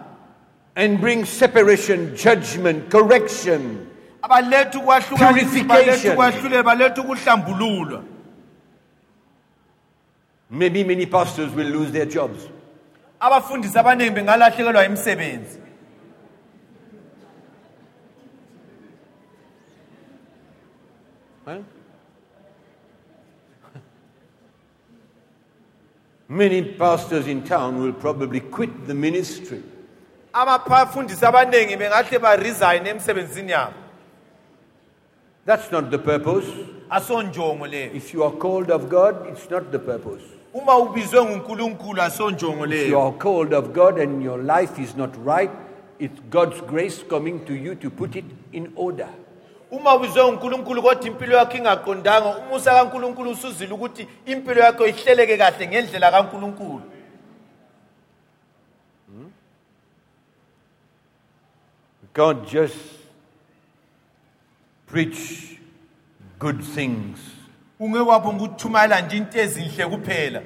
[0.76, 3.87] and bring separation, judgment, correction?
[4.32, 6.12] Abaletha ukwahlukanisa Purification.
[6.12, 8.02] ukwahlulela baletha ukuhlambululwa
[10.50, 12.40] Maybe many pastors will lose their jobs.
[13.20, 15.58] abafundisi abaningi bengalahlekelwa imisebenzi
[21.44, 21.62] Huh?
[26.28, 29.62] Many pastors in town will probably quit the ministry.
[30.34, 33.72] abafundisi abaningi bengahle baresign emsebenzini yabo
[35.48, 36.46] That's not the purpose.
[36.90, 40.22] asonjongo leyo If you are called of God, it's not the purpose.
[40.54, 44.94] uma ubizwe ngunkulunkulu asonjongo If you leyo are called of God and your life is
[44.96, 45.50] not right,
[45.98, 49.08] it's God's grace coming to you to put it in order.
[49.70, 55.68] uma ubizwe ngunkulunkulu kodwa impilo yakho ingaqondanga umusa kankulunkulu usuzile ukuthi impilo yakho ihleleke kahle
[55.68, 56.82] ngendlela kankulunkulu
[59.08, 59.30] hmm?
[62.02, 62.97] You can't just
[64.88, 65.58] preach
[66.38, 67.18] good things.
[67.80, 70.42] ungekwabonga ukuthumayela nje into ezinhle kuphela.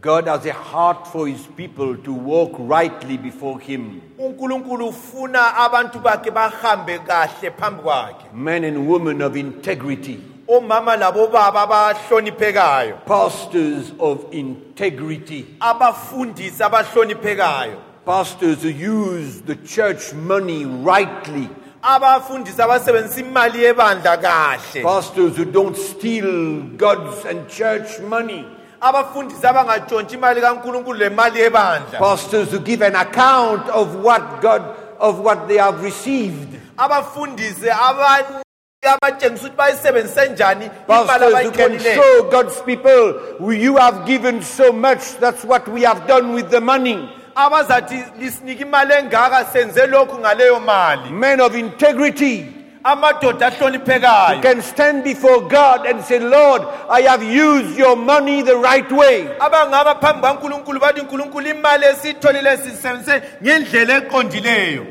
[0.00, 4.00] God has a heart for his people to walk rightly before him.
[4.18, 8.34] unkulunkulu ufuna abantu bakhe bahambe kahle phambi kwakhe.
[8.34, 10.18] Men and women of integrity,
[10.48, 13.04] omama labobaba abahloniphekayo.
[13.06, 17.78] Pastors of integrity, abafundisi abahloniphekayo.
[18.04, 21.48] Pastors who use the church money rightly,
[21.82, 24.82] abafundisi abasebenzisa imali yebandla kahle.
[24.82, 28.44] Pastors who don't steal God's and church money,
[28.80, 31.98] abafundisi abangatshontshi imali kankulunkulu lemali yebandla.
[31.98, 34.62] Pastors who give an account of what God
[35.00, 38.42] of what they have received, abafundisi aba-
[38.82, 44.42] abatshengisa ukuthi bayisebenzise njani imali pastors who can abayitholileyo show God's people, you have given
[44.42, 47.08] so much, that's what we have done with the money.
[47.34, 52.46] Abazathi lisinike imali engaka senze lokhu ngaleyo mali Men of integrity,
[52.84, 58.56] amadoda ahloniphekayo can stand before God and say, Lord, I have used your money the
[58.56, 59.28] right way.
[59.40, 64.86] abangaba phambi kwankulunkulu bathi nkulunkulu imali esiyitholile sisebenzise ngendlela eqondileyo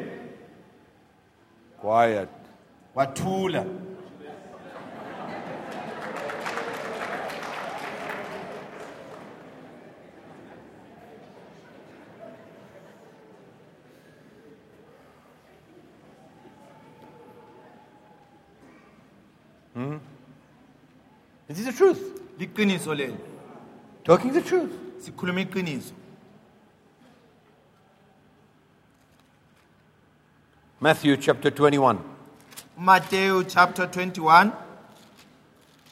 [1.82, 2.30] Quiet.
[2.96, 3.64] wathula
[19.74, 19.98] Hmm?
[21.48, 22.20] This is the truth.
[22.40, 23.18] liqiniso lelo
[24.04, 24.72] Talking the truth.
[25.00, 25.92] sikhuluma iqiniso
[30.80, 32.00] Matthew chapter 21,
[32.76, 34.52] Matthew chapter 21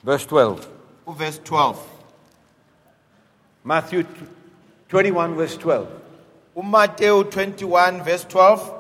[0.04, 0.68] verse 12.
[1.10, 1.88] verse 12
[3.64, 4.04] Matthew
[4.90, 5.88] 21, verse 12.
[6.58, 8.74] uMatthew 21 verse 12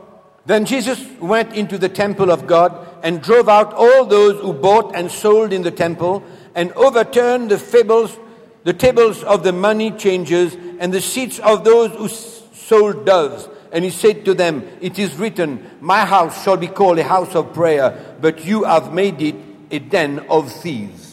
[0.47, 4.95] Then Jesus went into the temple of God and drove out all those who bought
[4.95, 6.23] and sold in the temple
[6.55, 8.17] and overturned the fables,
[8.63, 13.47] the tables of the money changers and the seats of those who sold doves.
[13.71, 17.35] And he said to them, It is written, My house shall be called a house
[17.35, 19.35] of prayer, but you have made it
[19.71, 21.09] a den of thieves.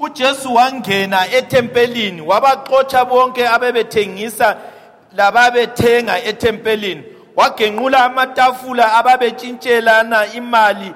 [0.00, 3.42] uJesu wangena etempelini wabaxotsha bonke
[5.16, 10.94] lababethenga etempelini wagenqula amatafula ababetshintshelana imali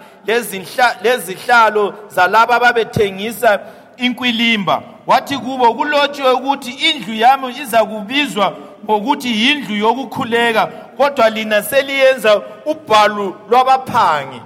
[1.03, 3.61] lezihlalo zalabo ababethengisa
[3.97, 4.83] inkwilimba.
[5.07, 10.67] Wathi kubo kulotshiwe ukuthi indlu yami iza kubizwa ngokuthi yindlu yokukhuleka
[10.97, 14.41] kodwa lina seliyenza ubhalu lwabaphangi.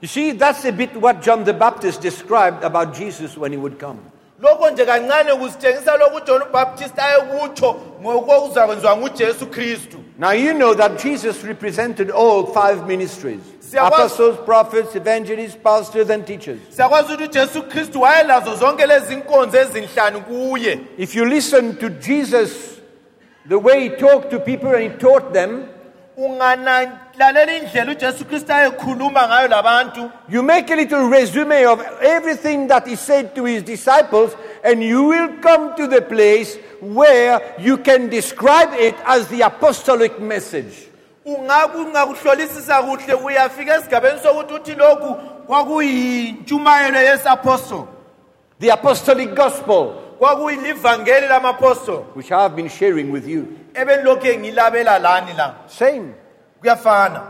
[0.00, 3.78] You see, that's a bit what John the Baptist described about Jesus when he would
[3.78, 3.98] come.
[4.40, 11.00] lokho nje kancane kusitshengisa lokhu uJohn uBaptist ayekutsho ngokuzakwenziwa nguJesu Kristu Now you know that
[11.00, 13.40] Jesus represented all five ministries.
[13.72, 16.60] Apostles, prophets, evangelists, pastors, and teachers.
[16.70, 20.80] siyakwazi ukuthi uJesu Kristu wayelazo zonke lezi nkonzo ezinhlanu kuye.
[20.98, 22.80] If you listen to Jesus,
[23.48, 25.66] the way he talked to people and he taught them,
[26.16, 32.86] unganalalela indlela uJesu Kristu ayekhuluma ngayo labantu you make a little resume of everything that
[32.86, 38.08] he said to his disciples, and you will come to the place where you can
[38.10, 40.88] describe it as the apostolic message.
[41.26, 45.14] ungabe ungakuhlolisisa kuhle uyafika esigabeni sokuthi uthi lokhu
[45.46, 47.84] kwakuyintshumayelo yesapostoli
[48.60, 53.46] The apostolic gospel, kwakuyilivangeli lamapostoli which I have been sharing with you.
[53.74, 56.14] ebelilokhu ngilabela lani la Same.
[56.60, 57.22] kuyafana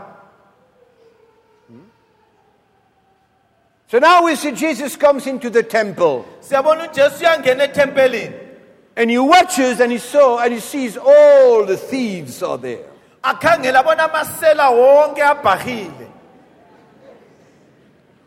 [3.87, 6.25] So now we see Jesus comes into the temple.
[6.39, 8.33] siyabona ujesu uyangena ethempelini
[8.97, 12.85] And he watches and he saw and he sees all the thieves are there.
[13.23, 16.07] akhangela abona amasela wonke abhahile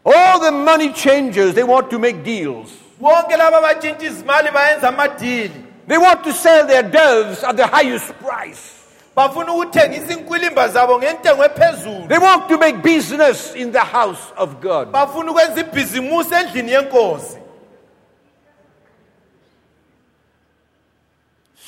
[0.04, 2.70] All the money changers, they want to make deals.
[3.00, 8.12] bonke laba abatshintsha izimali bayenza amadili They want to sell their doves at the highest
[8.18, 8.74] price.
[9.16, 14.60] bafuna ukuthengisa inkwilimba zabo ngentengo ephezulu They want to make business in the house of
[14.60, 14.92] God.
[14.92, 17.37] bafuna ukwenza ibhizimusi endlini yenkosi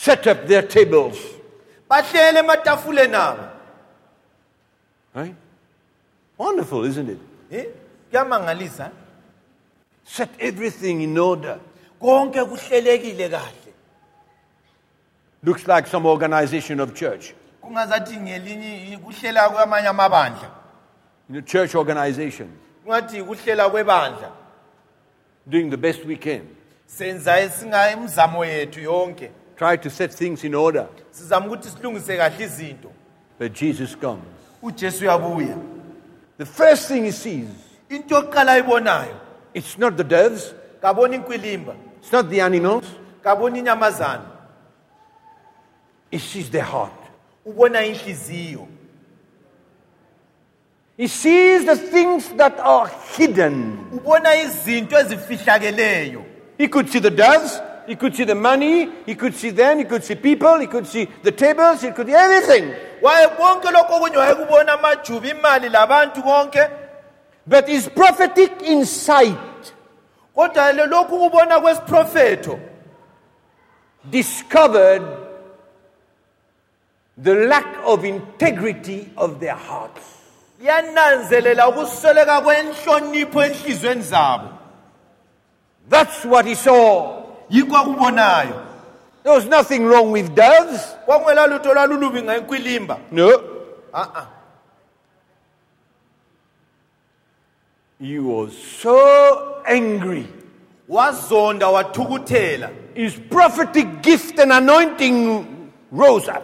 [0.01, 1.17] Set up their tables.
[1.91, 3.43] bahlele ematafuleni abo
[5.15, 5.35] Right?
[6.39, 7.19] Wonderful, isn't it?
[7.53, 7.65] Eh?
[8.11, 8.91] kuyamangalisa?
[10.05, 11.59] Set everything in order.
[12.01, 13.73] konke kuhlelekile kahle
[15.43, 17.35] Looks like some organization of church.
[17.63, 20.51] kungazathi ngelinye kuhlela kwamanye amabandla
[21.29, 22.49] You know, church organization.
[22.85, 24.33] kungathi kuhlela kwebandla
[25.47, 26.49] Doing the best we can.
[26.87, 29.31] senza esinga imizamo yethu yonke
[29.61, 30.89] Try to set things in order.
[31.11, 32.91] sizama ukuthi silungise kahle izinto.
[33.39, 34.25] But Jesus comes.
[34.63, 35.59] ujesu uyabuya.
[36.39, 37.49] The first thing he sees,
[37.91, 39.15] into yokuqala ayibonayo.
[39.53, 42.87] it's not the doves, kabona inkwilimba it's not the animals,
[43.23, 44.25] kabona inyamazana.
[46.11, 46.93] He sees their heart.
[47.47, 48.67] ubona inhliziyo.
[50.97, 53.91] He sees the things that are hidden.
[53.93, 56.25] ubona izinto ezifihlakeleyo.
[56.57, 59.85] He could see the doves, he could see the money, he could see them, he
[59.85, 62.75] could see people, he could see the tables, he could see everything.
[63.37, 66.71] konke lokho okunye wayekubona amajuba imali labantu konke
[67.47, 69.73] But his prophetic insight
[70.35, 72.59] kodwa lokhu kubona kwesiprofetho
[74.09, 75.03] discovered
[77.19, 80.01] the lack of integrity of their hearts.
[80.61, 84.49] liyananzelela ukusweleka kwenhlonipho enhlizweni zabo
[85.89, 87.25] That's what he saw.
[87.51, 88.67] Yikho akubonayo
[89.23, 90.97] There was nothing wrong with doves.
[91.07, 93.43] kwakungela lutho lwalulubi ngenkwilimba No.
[93.93, 94.27] a-a
[98.01, 100.27] He was so angry.
[100.89, 105.47] wazonda wathukuthela His prophetic gift and anointing
[105.93, 106.43] rose up.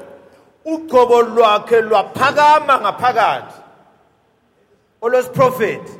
[0.64, 3.54] ugcobo lwakhe lwaphakama ngaphakathi
[5.02, 5.92] olwesiprofethi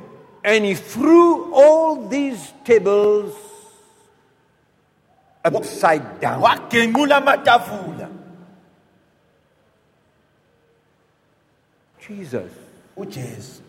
[0.44, 3.32] And he threw all these tables
[5.54, 6.42] upside down.
[12.00, 12.52] Jesus,
[12.96, 13.60] ujesu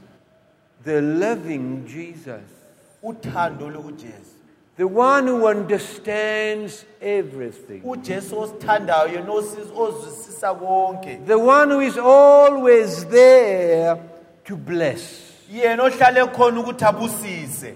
[0.84, 2.44] the loving Jesus,
[3.04, 4.38] uthando lukujesu
[4.78, 9.26] the one who understands everything, ujesu osithandayo
[9.76, 11.26] ozwisisa konke.
[11.26, 13.98] The one who is always there
[14.46, 17.76] to bless, yena ohlale khona ukuthi abusise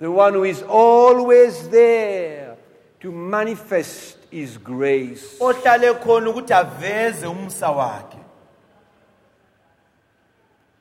[0.00, 2.56] the one who is always there
[3.00, 5.38] to manifest his grace.
[5.40, 8.18] ohlale khona ukuthi aveze umsa wakhe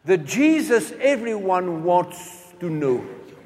[0.05, 2.18] The Jesus everyone wants
[2.59, 3.01] to know.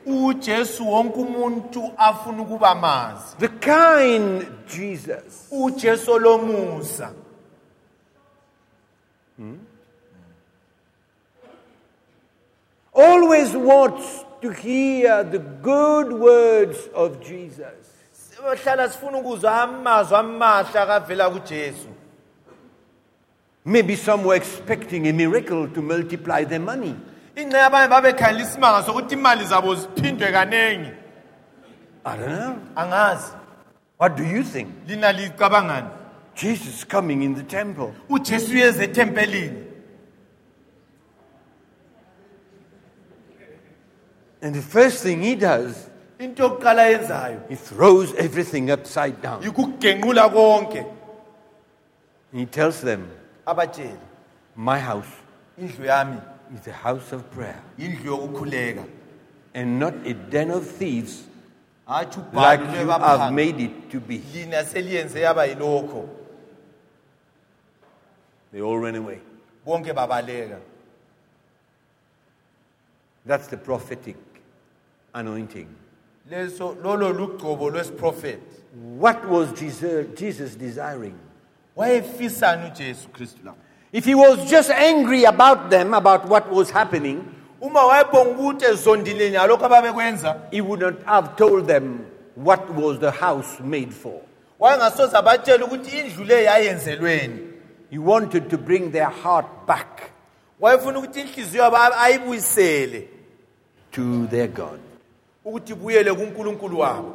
[0.05, 5.47] ujesu wonke umuntu afuna ukuba mazi The kind Jesus.
[5.51, 7.11] ujesu olomusa
[9.37, 9.57] hmm?
[12.93, 17.75] Always wants to hear the good words of Jesus.
[18.63, 21.87] hlala sifuna ukuzwa amazwi amahle akavela kujesu
[23.65, 26.95] Maybe some were expecting a miracle to multiply their money.
[27.35, 30.91] ingxenye abanye babekhangela isimanga sokuthi imali zabo ziphindwe kaningi
[32.05, 32.55] I don't know.
[32.75, 33.31] angazi
[33.99, 34.69] What do you think?
[34.87, 35.87] lina licabangani
[36.35, 37.93] Jesus coming in the temple.
[38.09, 39.63] ujesu uyeze ethempelini
[44.47, 49.43] And the first thing he does, into yokuqala he throws everything upside down.
[49.43, 50.89] yikugenqula konke.
[52.31, 53.11] He tells them,
[54.55, 55.11] My house
[55.59, 56.21] indlu yami
[56.55, 57.61] is a house of prayer.
[57.77, 58.87] Indlu yokukhuleka.
[59.53, 61.25] And not a den of thieves
[61.85, 64.23] hathi like ubhalo you have made it to be.
[64.33, 66.07] lina seliyenze yaba yilokho.
[68.53, 69.19] They all ran away.
[69.65, 70.61] bonke babaleka.
[73.25, 74.15] That's the prophetic
[75.13, 75.67] anointing.
[76.31, 78.57] leso lolo lugcobo lwesiprofethi
[78.99, 81.15] What was Jesus, Jesus desiring?
[81.75, 83.57] wayefisani ujesu kristu lapho
[83.93, 87.23] If he was just angry about them, about what was happening,
[87.61, 91.99] uma wayebonga ukuthi ezondile nalokho ababekwenza he would not have told them
[92.35, 94.21] what was the house made for.
[94.59, 97.39] wayengasoze abatshela ukuthi indlu le yayenzelweni
[97.89, 100.01] He wanted to bring their heart back
[100.59, 103.07] wayefuna ukuthi inhliziyo yabo ayibuyisele
[103.91, 104.79] to their God.
[105.49, 107.13] Ukuthi ibuyele kunkulunkulu wabo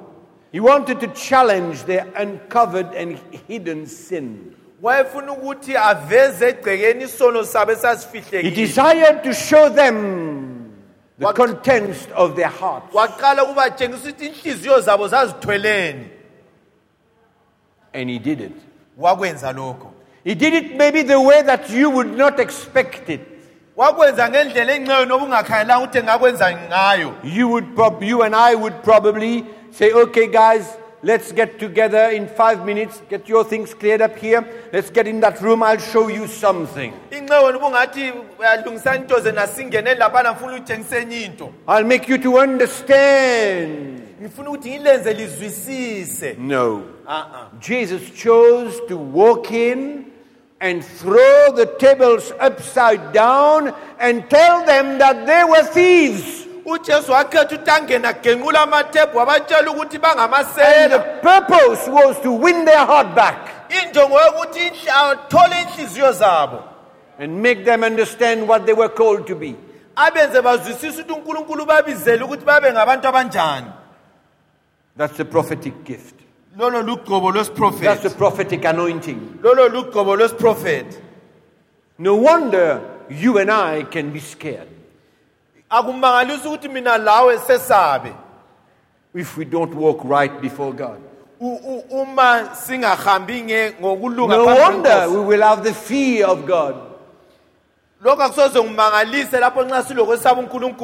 [0.53, 3.19] He wanted to challenge their uncovered and
[3.49, 4.55] hidden sin.
[4.83, 10.73] wayefuna ukuthi aveze egcekeni isono sabo He esasifihlekile desired to show them
[11.19, 12.95] the What- contents of their hearts.
[12.95, 16.07] waqala ukubatshengisa ukuthi inhliziyo zabo zazithweleni
[17.95, 18.53] And he did it.
[18.99, 19.93] wakwenza lokho
[20.25, 23.21] He did it maybe the way that you would not expect it.
[23.83, 25.25] Wakwenza ngendlela enceyo noba
[25.79, 31.33] ukuthi engakwenza ngayo You would prob- you and I would probably say, okay, guys, let's
[31.33, 34.45] get together in five minutes, get your things cleared up here.
[34.73, 36.93] Let's get in that room, I'll show you something.
[37.11, 37.69] inceyo noba
[38.39, 44.01] uyalungisa into zena singeneni laphana ngifuna utshengisa into I'll make you to understand.
[44.23, 46.83] ngifuna ukuthi ngilenze lizwisise No.
[47.09, 47.59] uh-uh.
[47.61, 50.05] Jesus chose to walk in
[50.63, 56.47] and throw the tables upside down and tell them that they were thieves.
[56.65, 62.65] ujesu wakhetha ukuthi angene agenqula amathebhu wabatshela ukuthi And the bangamasela purpose was to win
[62.65, 66.63] their heart back injongo yokuthi athole inhliziyo zabo
[67.19, 69.57] and make them understand what they were called to be.
[69.97, 73.67] abenze bazwisise ukuthi unkulunkulu babizele ukuthi babe ngabantu abanjani
[74.97, 76.15] That's the prophetic gift.
[76.57, 79.39] Lolo lugcobo That's the prophetic anointing.
[79.43, 80.97] lolo lugcobo lwesiprofethi
[81.99, 82.81] No wonder
[83.11, 84.69] you and I can be scared
[85.71, 88.13] akumangalisi ukuthi mina lawe sesabe
[89.15, 90.99] if we don't walk right before God.
[91.41, 95.15] U- u- uma singahambi nge- ngokulunga No phambi wonder kwenkosi.
[95.17, 97.92] we will have the fear of God lokhu akusoze ngimangalise lapho nxa silokwesaba unkulunkulu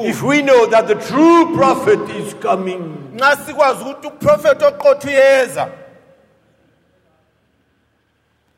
[0.09, 2.95] if we know that the true prophet is coming.
[3.15, 5.69] nxa sikwazi ukuthi uprofethi oqotho uyeza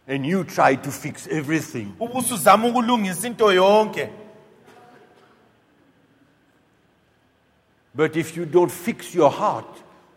[0.08, 1.88] And you try to fix everything.
[2.00, 4.10] ubusuzama ukulungisa into yonke
[7.96, 9.68] But if you don't fix your heart,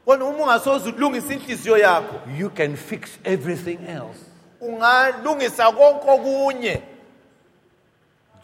[0.06, 4.20] kodwa uma ungasoze ulungisa inhliziyo yakho you can fix everything else.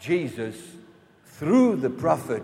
[0.01, 0.55] Ungalungisa konke okunye Jesus,
[1.39, 2.43] through the prophet,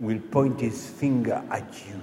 [0.00, 2.00] will point his finger at you.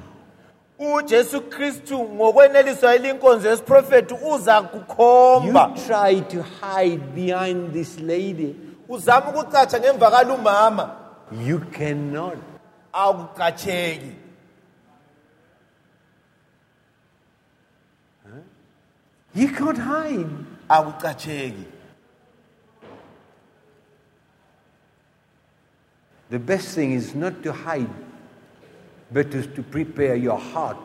[0.79, 8.55] ujesu kristu ngokweneliswa elinkonzo yesiprofethi uza kukhomba You try to hide behind this lady.
[8.89, 10.95] uzama ukucatsha ngemva kalumama
[11.45, 12.37] You cannot.
[12.93, 14.11] akucatsheki
[19.35, 20.29] You can't hide.
[20.69, 21.65] akucatsheki
[26.33, 27.93] The best thing is not to hide
[29.11, 30.77] but to prepare your heart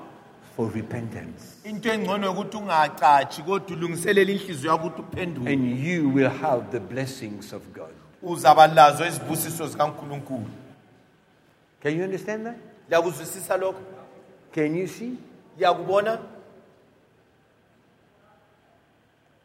[0.54, 1.56] for repentance.
[1.64, 6.80] into engcono ukuthi ungacathi kodwa ulungiselele inhliziyo yakho ukuthi uphenduke And you will have the
[6.80, 7.94] blessings of God.
[8.22, 8.68] uzaba
[9.08, 10.50] izibusiso zikankulunkulu
[11.82, 12.56] Can you understand that?
[12.90, 13.80] liyakuzwisisa lokho
[14.54, 15.16] Can you see?
[15.58, 16.18] liyakubona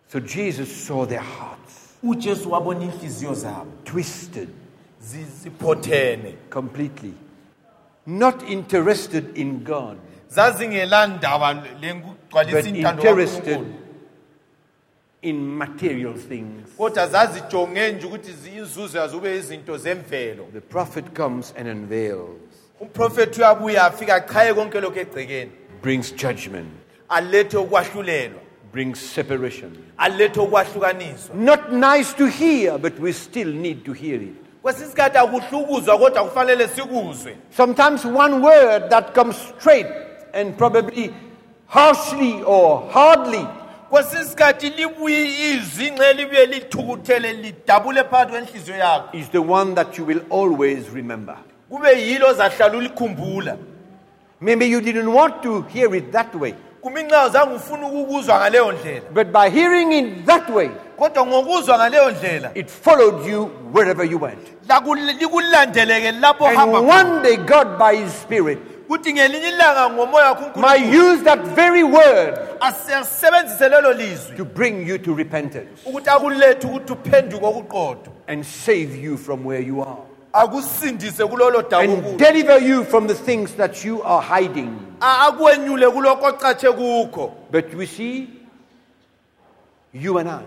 [0.07, 4.49] So Jesus saw their hearts ujesu wabona inhliziyo zabo twisted
[5.03, 7.13] ziphothene completely,
[8.05, 9.97] not interested in God,
[10.29, 13.79] zazingelandaba but lengugcwalisa intando interested kankulunkulu
[15.21, 16.69] in material things.
[16.77, 20.45] kodwa zazijonge nje ukuthi zi- inzuzo yazo kube izinto zemvelo.
[20.53, 22.39] The prophet comes and unveils,
[22.79, 25.51] umprofethi uyabuya afika achaye konke lokhu egcekeni.
[25.81, 26.69] Brings judgment,
[27.09, 28.39] alethe ukwahlulelwa.
[28.73, 29.71] Brings separation.
[29.97, 31.35] alethe ukwahlukaniswa.
[31.35, 34.42] Not nice to hear, but we still need to hear it.
[34.64, 37.36] Kwesinye isikhathi akuhlukuzwa kodwa kufanele sikuzwe.
[37.57, 39.88] Sometimes one word that comes straight
[40.34, 41.14] and probably
[41.68, 43.47] harshly or hardly.
[43.89, 49.18] Kwesinye isikhathi libuye izwi nxe libuye lithukuthele lidabule phakathi kwenhliziyo yakho.
[49.18, 51.36] Is the one that you will always remember.
[51.70, 53.57] kube yilo ozahlala ulikhumbula.
[54.41, 58.72] Maybe you didn't want to hear it that way, kumi nxa uzange ufuna ukukuzwa ngaleyo
[58.72, 59.01] ndlela.
[59.14, 60.70] But by hearing it that way,
[61.03, 64.47] kodwa ngokuzwa ngaleyo ndlela it followed you wherever you went.
[65.19, 67.03] likulandeleke lapho ohamba And khona.
[67.03, 71.83] one day, God, by His Spirit, kuthi ngelinye ilanga ngomoya wakho might use that very
[71.83, 78.45] word asebenzise lelo lizwi to bring you to repentance ukuthi akulethe ukuthi uphenduke okuqotho and
[78.45, 80.01] save you from where you are
[80.33, 84.79] akusindise kulolo and deliver you from the things that you are hiding.
[84.99, 88.29] Akwenyule ocatshe kukho But we see,
[89.93, 90.43] you and I,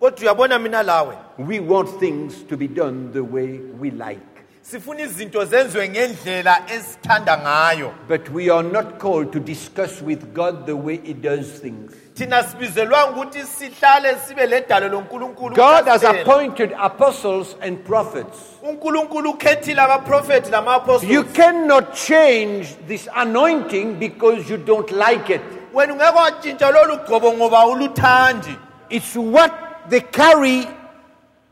[0.00, 4.20] kodwa uyabona mina lawe we want things to be done the way we like.
[4.62, 10.66] sifuna izinto zenziwe ngendlela esithanda ngayo But we are not called to discuss with God
[10.66, 11.92] the way He does things.
[12.14, 18.36] thina sibizelwanga ukuthi sihlale sibe ledalo lonkulunkulu God has appointed apostles and prophets.
[18.62, 25.40] unkulunkulu ukhethile abaprofethi lama-apostoli You cannot change this anointing because you don't like it.
[25.74, 28.56] wena ungeke watshintsha lolu gcobo ngoba uluthandi
[28.90, 29.52] It's what
[29.88, 30.68] they carry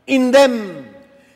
[0.07, 0.83] in them.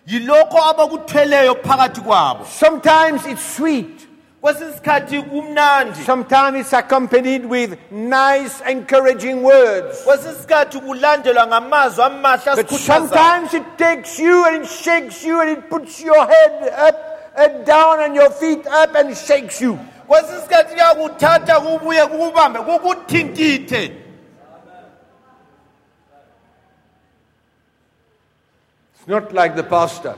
[0.08, 4.08] yilokho abakuthweleyo phakathi kwabo Sometimes it's sweet,
[4.41, 10.04] kwesinye isikhathi kumnandi sometimes it's accompanied with nice, encouraging words.
[10.04, 15.41] kwesinye isikhathi kulandelwa ngamazwi amahle But asikhuthazayo sometimes it takes you and it shakes you
[15.41, 16.95] and it puts your head up
[17.38, 19.78] and down and your feet up and shakes you.
[20.08, 23.91] kwesinye isikhathi kuyakuthatha kubuye kukubambe kukuthintithe
[29.12, 30.16] not like the pastor.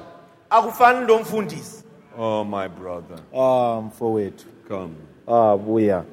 [0.49, 1.83] akufani lo mfundisi
[2.17, 4.93] Oh, my brother, ah mfowethu come.
[5.27, 6.03] ah buya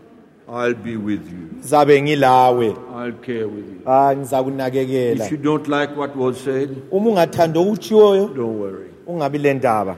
[0.48, 1.48] I'll be with you.
[1.60, 3.80] zabe ngilawe I'll care with you.
[3.86, 8.90] ah ngizakunakekela If you don't like what was said, uma ungathandi okutshiwoyo don't worry.
[9.06, 9.96] ungabi le ndaba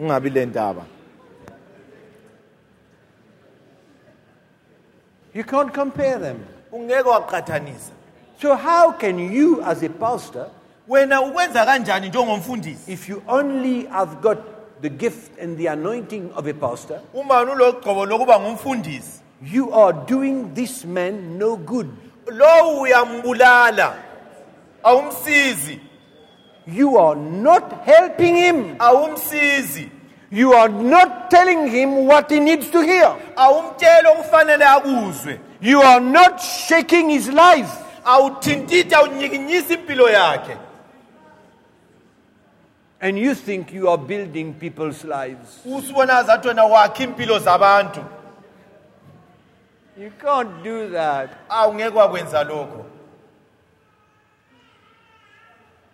[0.00, 0.82] ungabi le ndaba
[5.34, 6.36] You can't compare them.
[6.72, 7.90] ungeke waqhathanisa
[8.40, 10.48] So, how can you, as a pastor,
[10.88, 14.38] wena ukwenza kanjani njengomfundisi if you only have got
[14.80, 19.20] the gift and the anointing of a pastor, uma ulogqobo lokuba ngumfundisi
[19.52, 21.88] you are doing this man no good.
[22.26, 23.94] lowu uyambulala
[24.82, 25.80] awumsizi
[26.66, 28.76] You are not helping him.
[28.78, 29.90] awumsizi
[30.30, 33.14] You are not telling him what he needs to hear.
[33.36, 37.70] awumtsheli okufanele akuzwe You are not shaking his life.
[38.04, 40.56] awuthintitha awunyikinyisa impilo yakhe
[43.04, 45.60] And you think you are building people's lives.
[45.66, 48.00] usubona zathi wena wakha impilo zabantu
[49.98, 51.30] You can't do that.
[51.48, 52.84] awungeke wakwenza lokho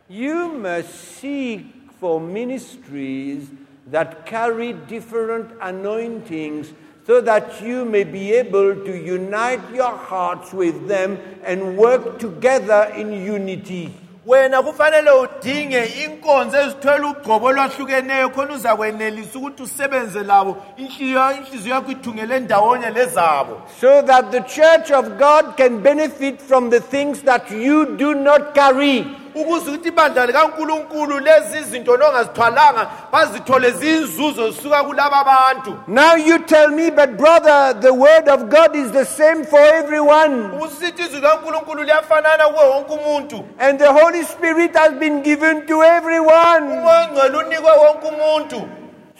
[0.08, 0.88] You must
[1.20, 1.66] seek
[2.00, 3.48] for ministries
[3.90, 6.72] that carry different anointings
[7.06, 12.92] so that you may be able to unite your hearts with them and work together
[12.96, 13.94] in unity.
[14.26, 22.40] Wena kufanele udinge inkonzo ezithwele ugcobo olwahlukeneyo khona uzakwenelisa ukuthi usebenze labo inhliziyo yakho ithungele
[22.40, 27.96] ndawonye lezabo So that the church of God can benefit from the things that you
[27.96, 29.06] do not carry.
[29.34, 36.90] Ukuze ukuthi ibandla likankulunkulu lezi zinto nongazithwalanga bazithole zisuka kulaba bantu Now you tell me,
[36.90, 40.50] but brother, the word of God is the same for everyone.
[40.60, 45.82] usithi izwi likankulunkulu liyafanana kuwo wonke umuntu And the Holy Spirit has been given to
[45.82, 46.62] everyone.
[46.72, 48.68] umoya ongcwele unikwe wonke umuntu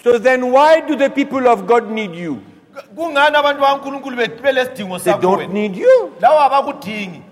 [0.04, 2.38] So then, why do the people of God need you?
[2.96, 4.28] kungani abantu bakankulunkulu They
[4.98, 6.12] sakho don't wena need you.
[6.20, 7.22] lawo abakudingi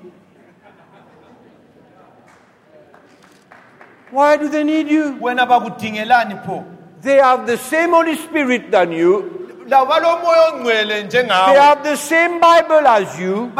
[4.10, 5.16] Why do they need you?
[5.20, 6.64] wena bakudingelani pho
[7.02, 9.34] They have the same Holy Spirit than you.
[9.68, 13.52] labo balomoya ongcwele They njengawe have the same Bible as you.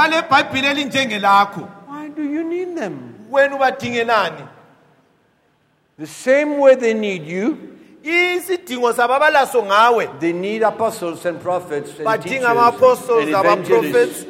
[0.65, 2.99] elinjengelakho Why do you need them?
[3.31, 4.45] wena ubadingelani
[5.99, 7.59] The same way they need you,
[8.03, 14.27] isidingo sabo ngawe they need apostles and prophets and teachers badinga ama-apostles and evangelists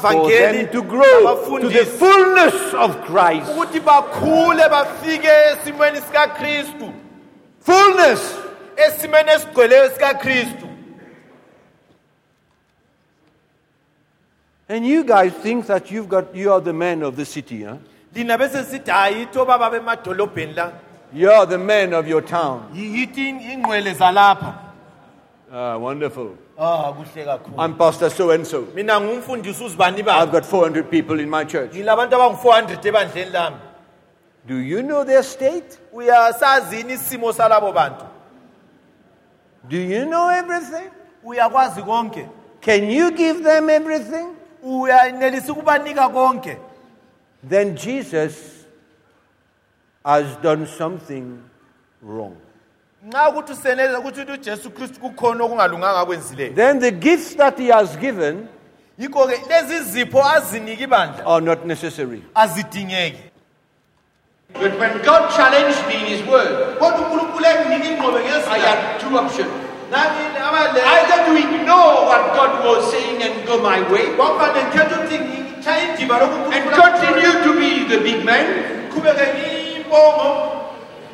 [0.00, 3.50] for them to grow to the fullness of Christ.
[3.50, 6.92] ukuthi bakhule bafike esimweni sikakristu
[7.60, 8.34] Fullness.
[8.76, 10.68] esimeni esigcweleyo sikakristu
[14.70, 17.76] And you guys think that you've got you are the man of the city, huh?
[18.14, 20.72] lina bese sithi hayi yithi obaba bemadolobheni la
[21.12, 22.70] You are the man of your town.
[22.74, 24.54] yi- yithi zalapha
[25.52, 26.36] Ah, wonderful.
[26.58, 28.66] ah kuhle kakhulu I'm Pastor so and so.
[28.74, 31.72] mina ngumfundisi uzibani I've got 400 people in my church.
[31.72, 33.56] ngilabantu abangu-400 ebandleni lami
[34.46, 35.78] Do you know their state?
[35.92, 38.04] uyasazini isimo salabo bantu
[39.68, 40.90] Do you know everything?
[41.24, 42.26] uyakwazi konke
[42.60, 44.34] Can you give them everything?
[44.62, 46.56] uyanelisa ukubanika konke
[47.48, 48.57] Then Jesus
[50.04, 51.38] has done something
[52.02, 52.36] wrong.
[53.06, 57.68] nxa ukuthi usenelisa ukuthi uthi ujesu kristu kukhona okungalunganga akwenzileyo Then the gifts that he
[57.68, 58.48] has given
[58.98, 62.22] yikho-ke lezi zipho aziniki ibandla are not necessary.
[62.34, 63.22] azidingeki
[64.52, 69.18] But when God challenged me in his word, kodwa unkulunkulu enginika ingqobe I had two
[69.18, 69.50] options.
[69.90, 75.18] ngezibale Either to ignore what God was saying and go my way, kwakufanele ngikhethe ukuthi
[75.18, 76.20] ngitshaye indima
[76.52, 78.46] and continue to be the big man,
[78.90, 79.57] qhubeke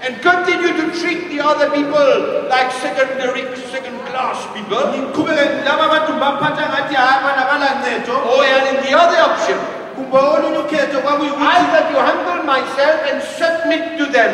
[0.04, 4.84] and continue to treat the other people like secondary, second class people.
[4.92, 9.58] ngiqhubeke laba abantu baphatha ngathi hayi abana balancedo Or oh, and in the other option,
[9.96, 14.32] kumbe olunye ukhetho kwakuyukuthi either to humble myself and submit to them.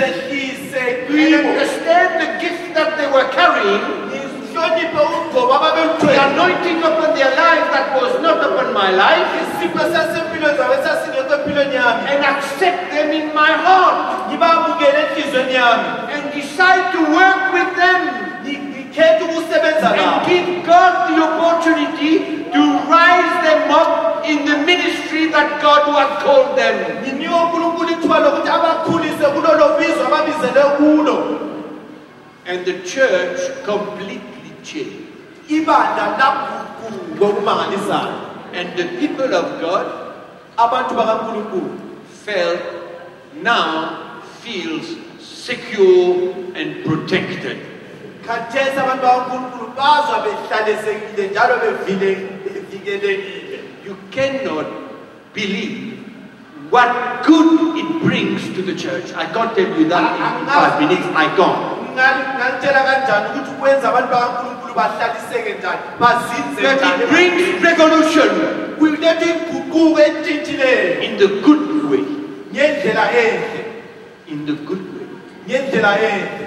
[0.00, 0.14] And
[1.10, 1.50] kibo.
[1.50, 4.09] understand the gift that they were carrying,
[4.68, 11.34] the anointing upon their life that was not upon my life, isipho sasempilweni zabo esasingekho
[11.34, 14.28] empilweni yami and accept them in my heart.
[14.28, 18.00] Ngibamukele enhliziyweni yami and decide to work with them.
[18.44, 22.12] Ngi- ngikhethe ukusebenza and give God the opportunity
[22.52, 26.74] to rise them up in the ministry that God had called them.
[27.02, 31.16] nginike unkulunkulu ithuba lokuthi abakhulise kulolo bizo ababizele kulo
[32.46, 35.06] And the church completely changed.
[35.48, 38.16] ibandla laguquka okumangalisayo
[38.52, 39.86] And the people of God
[42.24, 42.60] felt
[43.42, 44.86] now feels
[45.20, 47.58] secure and protected.
[48.26, 54.66] khathesi abantu bakankulunkulu bazwa behlalisekile njalo bevile- bevikelekile You cannot
[55.34, 55.98] believe
[56.70, 56.90] what
[57.26, 59.12] good it brings to the church.
[59.16, 61.06] I can't tell you that in five minutes.
[61.16, 61.79] I can't.
[61.94, 63.26] Ngali- ngalitshela kanjani?
[63.30, 65.82] Ukuthi kwenza abantu bakankulunkulu bahlaliseke njani?
[66.00, 68.30] Bazinze That it brings revolution.
[68.78, 72.04] Kuletha iguquko entshintshileyo in the good way.
[72.52, 73.64] ngendlela enhle
[74.28, 75.06] In the good way.
[75.48, 76.46] ngendlela enhle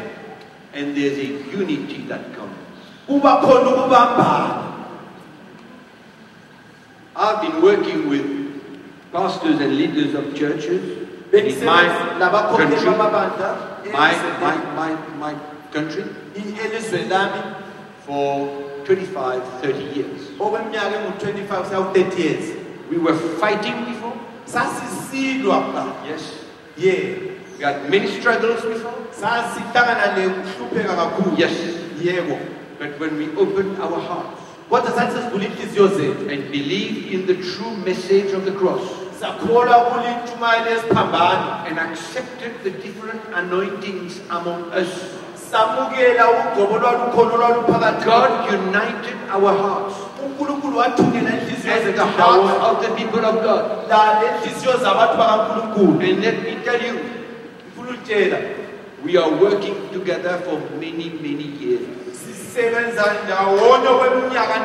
[0.75, 1.27] And there's a
[1.59, 2.57] unity that comes.
[3.07, 4.63] kuba khona ukubambana.
[7.15, 8.25] I've been working with
[9.11, 10.81] pastors and leaders of churches
[11.31, 11.83] in my
[12.57, 12.85] country,
[13.91, 14.11] my,
[14.41, 15.34] my, my, my
[15.73, 16.03] country,
[16.36, 17.41] i- elizweni lami.
[18.05, 18.47] for
[18.86, 20.21] 25, 30 years.
[20.39, 22.45] okweminyaka engu-25 saku-30 years.
[22.91, 24.13] We were fighting before,
[26.09, 26.21] yes.
[26.77, 27.19] ye
[27.59, 31.38] We had many struggles before, sasihlangana nekuhlupheka kakhulu.
[31.38, 31.51] Yes.
[32.79, 36.27] But when we opened our hearts kodwa sathi sesivula inhliziyo zethu.
[36.34, 38.81] and believed in the true message of the cross
[39.24, 44.89] sakholwa kulintshumayelo esiphambano and accepted the different anointings among us,
[45.49, 49.95] samukela ugcobo olwalukhona olwaluphakathi God united our hearts.
[50.26, 53.63] Unkulunkulu wathungela inhliziyo and the hearts of the people of God.
[53.89, 56.03] la nenhliziyo zabantu bakankulunkulu.
[56.09, 56.93] And let me tell you,
[57.63, 58.38] ngifuna ulitshela
[59.05, 61.88] we are working together for many, many years.
[62.11, 64.55] sisebenza ndawonye kweminyaka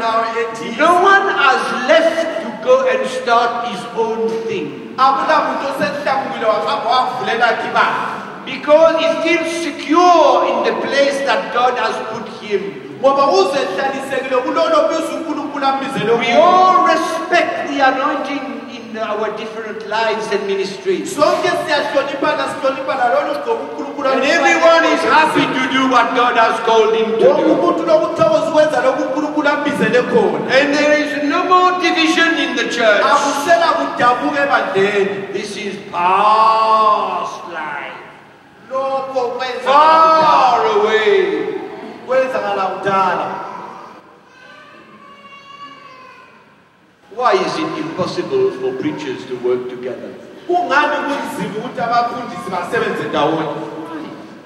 [0.41, 4.67] ethile No one has left go and start his own thing.
[5.05, 11.75] Akulamuntu osehlambukile wahamba wavulela khe ibandla because he's still secure in the place that God
[11.79, 12.61] has put him.
[13.01, 18.58] ngoba uzehlalisekile kulolo bizo unkulunkulu ambizele We all respect the anointing
[18.91, 21.15] in our different lives and ministries.
[21.17, 26.57] sonke siyahloniphana sihloniphana lolo gcobo unkulunkulu And everyone is happy to do what God has
[26.67, 27.31] called him to do.
[27.53, 32.65] umuntu lokuthokoza ukwenza lokhu unkulunkulu ambizele khona And there is no more division in the
[32.77, 33.05] church.
[33.13, 37.97] akusela kudabuka ebandleni This is past life.
[39.65, 41.55] Far away.
[47.19, 50.11] Why is it impossible for preachers to work together?
[50.47, 53.43] kungani kunzima ukuthi abafundisi basebenze ndawonye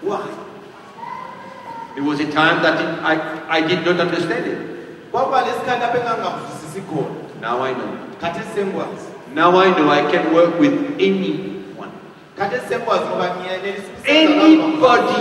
[0.03, 0.23] why
[1.95, 4.59] There was a time that it, I, I did not understand it.
[5.11, 7.93] kwaba lesikhathi lapho engangakuvisisi khona Now I know.
[9.35, 11.93] Now I know I can work with anyone.
[12.39, 15.21] khathesi sengikwazi ngoba ngiyenelisa ukusebenza Anybody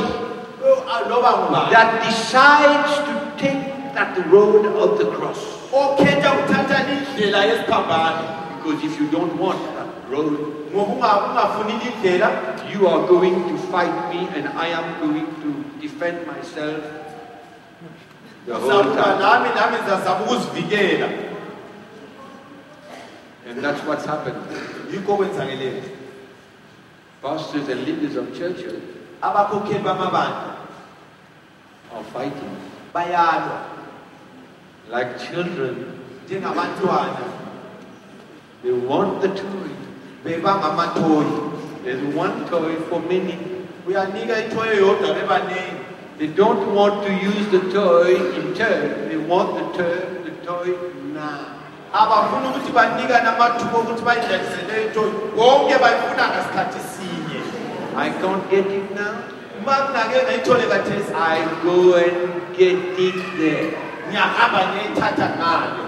[0.66, 3.62] oh, ah, noma ngubani that decides to take
[3.94, 5.51] that road of the cross.
[5.72, 10.38] Okhetha ukuthatha indlela yesiphambano Because if you don't want that road,
[10.74, 12.30] ungafuni indlela
[12.72, 16.84] you are going to fight me and I am going to defend myself
[18.46, 19.20] the whole uzakuba time.
[19.20, 21.28] nami nami
[23.48, 24.38] And that's what's happened.
[24.92, 25.82] yikho
[27.22, 28.82] Pastors and leaders of churches
[29.22, 30.56] abakhokheli bamabandla
[31.94, 32.56] are fighting.
[32.94, 33.71] bayalwa
[34.92, 35.76] like children.
[36.28, 37.26] njengabantwana
[38.64, 39.70] They want the toy.
[40.26, 41.52] bebangamathoyi
[41.84, 43.38] There's one toy for many.
[43.88, 45.82] uyanika ithoyo yodwa bebaningi
[46.18, 49.10] They don't want to use the toy in turn.
[49.10, 50.68] They want the, toy, the toy
[51.14, 51.40] now.
[51.94, 57.42] abafuna ukuthi banikane amathuba okuthi bayidlalise leyo ithoyi konke bayifuna ngasikhathi sinye
[57.98, 59.16] I can't get it now.
[59.62, 63.91] uma ngingake ngayithole kathesi I go and get it there.
[64.12, 65.86] Ngiyahamba ngiyayithatha ngayo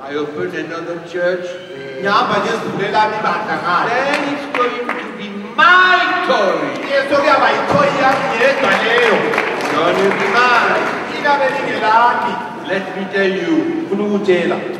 [0.00, 1.46] I opened another church.
[1.46, 2.02] there.
[2.02, 6.58] ngihamba ngiyezivulelami ibandla ngayo Then it's going to be my toy.
[6.90, 9.14] yeso kuyaba yithoyi yami yedwa leyo
[9.60, 10.82] It's going to be mine.
[12.70, 13.86] Let me tell you,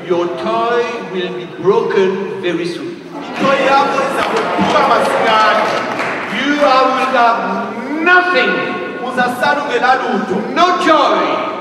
[0.07, 0.83] your toy
[1.13, 2.97] will be broken very soon.
[3.41, 3.85] You are
[6.87, 7.41] will have
[8.03, 8.53] nothing,
[10.55, 11.60] no joy,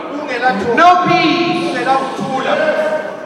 [0.76, 1.86] no peace,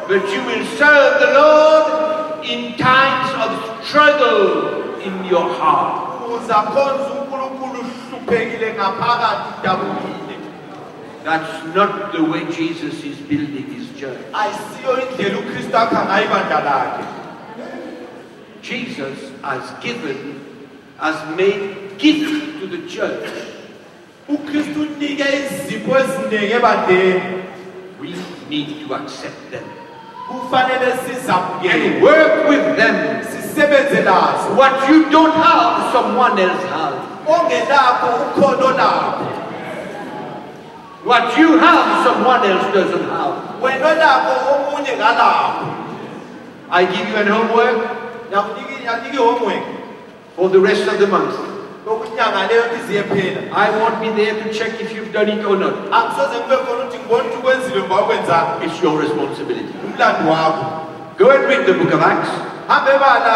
[0.07, 6.09] but you will serve the Lord in times of struggle in your heart.
[6.33, 10.35] uzakhonza unkulunkulu uhluphekile ngaphakathi udabukile
[11.23, 14.19] That's not the way Jesus is building his church.
[14.33, 17.03] ayisiyo indlela ukristu akha ngayo ibandla lakhe
[18.61, 20.39] Jesus has given,
[20.97, 23.29] has made gift to the church.
[24.29, 27.21] Ukristu unike izipho eziningi ebandleni
[28.01, 28.09] We
[28.49, 29.63] need to accept them
[30.27, 32.95] kufanele sizamukele and work with them.
[33.25, 36.93] sisebenze lazo What you don't have, someone else has.
[37.27, 39.25] ongelakho ukhona olakho
[41.05, 43.35] What you have, someone else doesn't have.
[43.61, 45.65] wena olakho omunye ngalakho
[46.71, 47.77] I give you an homework
[48.31, 49.63] yakunika i-homework
[50.35, 51.35] for the rest of the month.
[51.85, 53.41] Lokunyanga leyo iziye phela.
[53.51, 55.73] I won't be there to check if you've done it or not.
[55.91, 59.73] angisoze kube khona ukuthi ngibona ukuthi ukwenzile ngoba ukwenzanga It's your responsibility.
[61.17, 62.29] Go and read the book of Acts.
[62.67, 63.35] Hambe bala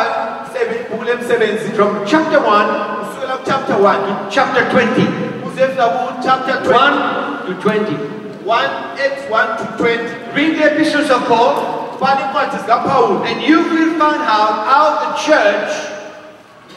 [0.61, 2.65] ibhuku lemsebenzi from chapter 1
[2.99, 5.07] kusukela kuchapter 1 to chapter 20.
[5.43, 7.97] kuze fika kuchapter 20 1 to 20.
[8.45, 11.53] 1 8 1 to 20 Read the epistles of Paul,
[11.99, 15.96] bhala incwadi zikapawuli and you will find out how the church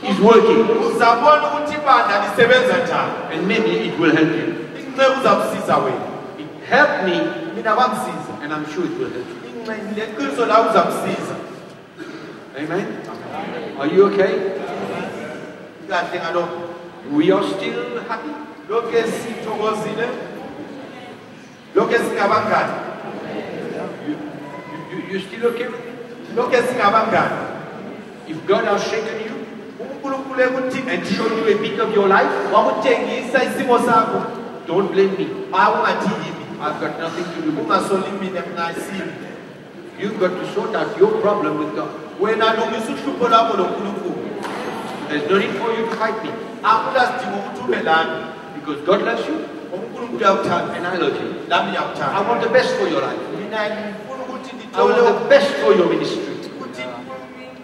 [0.08, 0.64] is working.
[0.86, 4.46] uzabona ukuthi ibandla lisebenza njani And maybe it will help you.
[4.80, 6.06] inceku uzakusiza wena
[6.38, 7.16] It helped me,
[7.56, 9.36] mina kwangisiza and I'm sure it will help you.
[9.60, 11.34] Ince- le qiniso la uzamsiza
[12.58, 12.86] Amen?
[13.80, 14.32] Are you okay?
[15.88, 16.60] kahle ngalokho
[17.12, 18.30] We are still happy.
[18.68, 20.08] lokhu esithokozile
[21.74, 22.72] lokhu esingabangani
[24.08, 24.16] You,
[24.92, 25.66] you, you still okay
[26.36, 27.36] lokhu esingabangani
[28.28, 29.29] If God has shaken you
[30.14, 34.20] unkulunkulu ekuthini and shown you a bit of your life, wakutshengisa isimo sakho
[34.66, 35.26] don't blame me.
[35.52, 37.64] akungathi yimi I've got nothing to do with it.
[37.64, 39.12] ungasoli mina isimi
[40.00, 41.90] You've got to sort out your problem with God.
[42.20, 44.14] wena lungisa uhlupho lwakho lonkulunkulu
[45.08, 46.30] There's no need for you to fight me
[46.62, 49.36] akulasidingo ukuthi ube lami because God loves you
[49.74, 51.28] unkulunkulu uyakuthanda and I love you.
[51.48, 53.22] nami I want the best for your life.
[53.40, 56.22] mina ngifuna ukuthi I want ngithole the best for your ministry.
[56.56, 57.59] ukuthi inkonzo zenu ziphumelele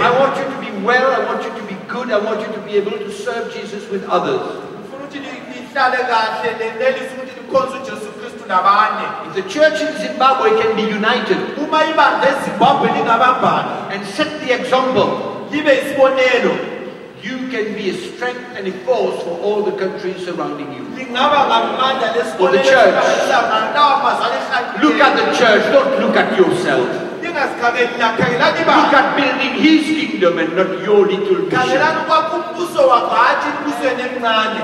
[0.00, 1.08] I want you to be well.
[1.18, 2.10] I want you to be good.
[2.10, 4.40] I want you to be able to serve Jesus with others.
[4.40, 9.92] ngifuna ukuthi li- lihlale kahle lenelise ukuthi likhonze ujesu kristu nabanye If the church in
[10.06, 15.08] Zimbabwe can be united uma ibandla ezimbabwe lingabambana and set the example,
[17.22, 20.84] you can be a strength and a force for all the countries surrounding you.
[22.38, 22.94] For the church.
[22.94, 27.09] esihambisa lawa mazwana Look at the church, don't look at yourself.
[27.22, 31.50] Look at building his kingdom and not your little mission.
[31.50, 34.60] khangelani ukwakha umbuso wakho hatshi embusweni emncane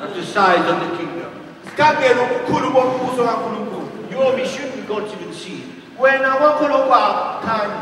[0.00, 1.30] Not the size of the kingdom.
[1.64, 6.00] sikhangele ubukhulu bombuso kankulunkulu Your mission, we can't even see it.
[6.00, 7.80] wena kwakho lokwakhanyi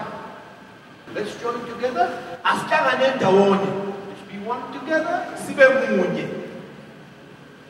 [1.14, 2.08] Let's join together.
[2.44, 3.70] asihlangane ndawonye
[4.08, 5.24] Let's be one together.
[5.46, 6.26] sibe munye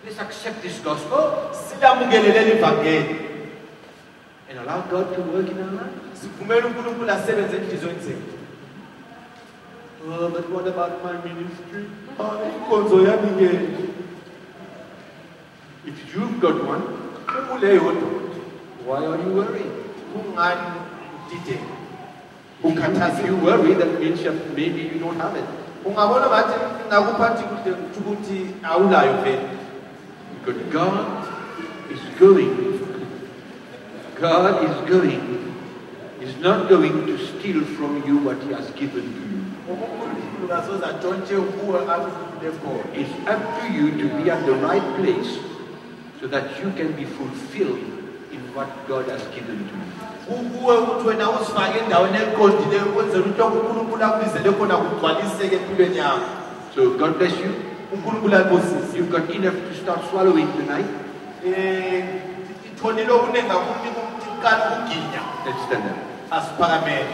[0.04, 3.16] Let's accept this gospel silamukele leli vangeli
[4.50, 6.26] and allow God to work in our lives.
[10.02, 11.84] Oh, but what about my ministry?
[12.18, 12.36] Oh,
[12.66, 13.52] ke
[15.86, 16.82] If you've got one,
[18.84, 19.70] why are you worried?
[22.62, 24.20] If you worry, that means
[24.56, 25.44] maybe you don't have it.
[30.42, 31.06] Because God
[31.90, 32.59] is going.
[34.20, 35.40] God is going.
[36.20, 39.40] is not going to steal from you what He has given to you.
[42.92, 45.38] It's up to you to be at the right place
[46.20, 47.80] so that you can be fulfilled
[48.32, 49.88] in what God has given to you.
[56.74, 57.52] So God bless you.
[58.94, 60.86] You've got enough to start swallowing tonight.
[64.40, 65.96] Ithonile okuningi kakhulu ukuthi qala ukuginya Let's stand up.
[66.30, 67.06] asiphakamele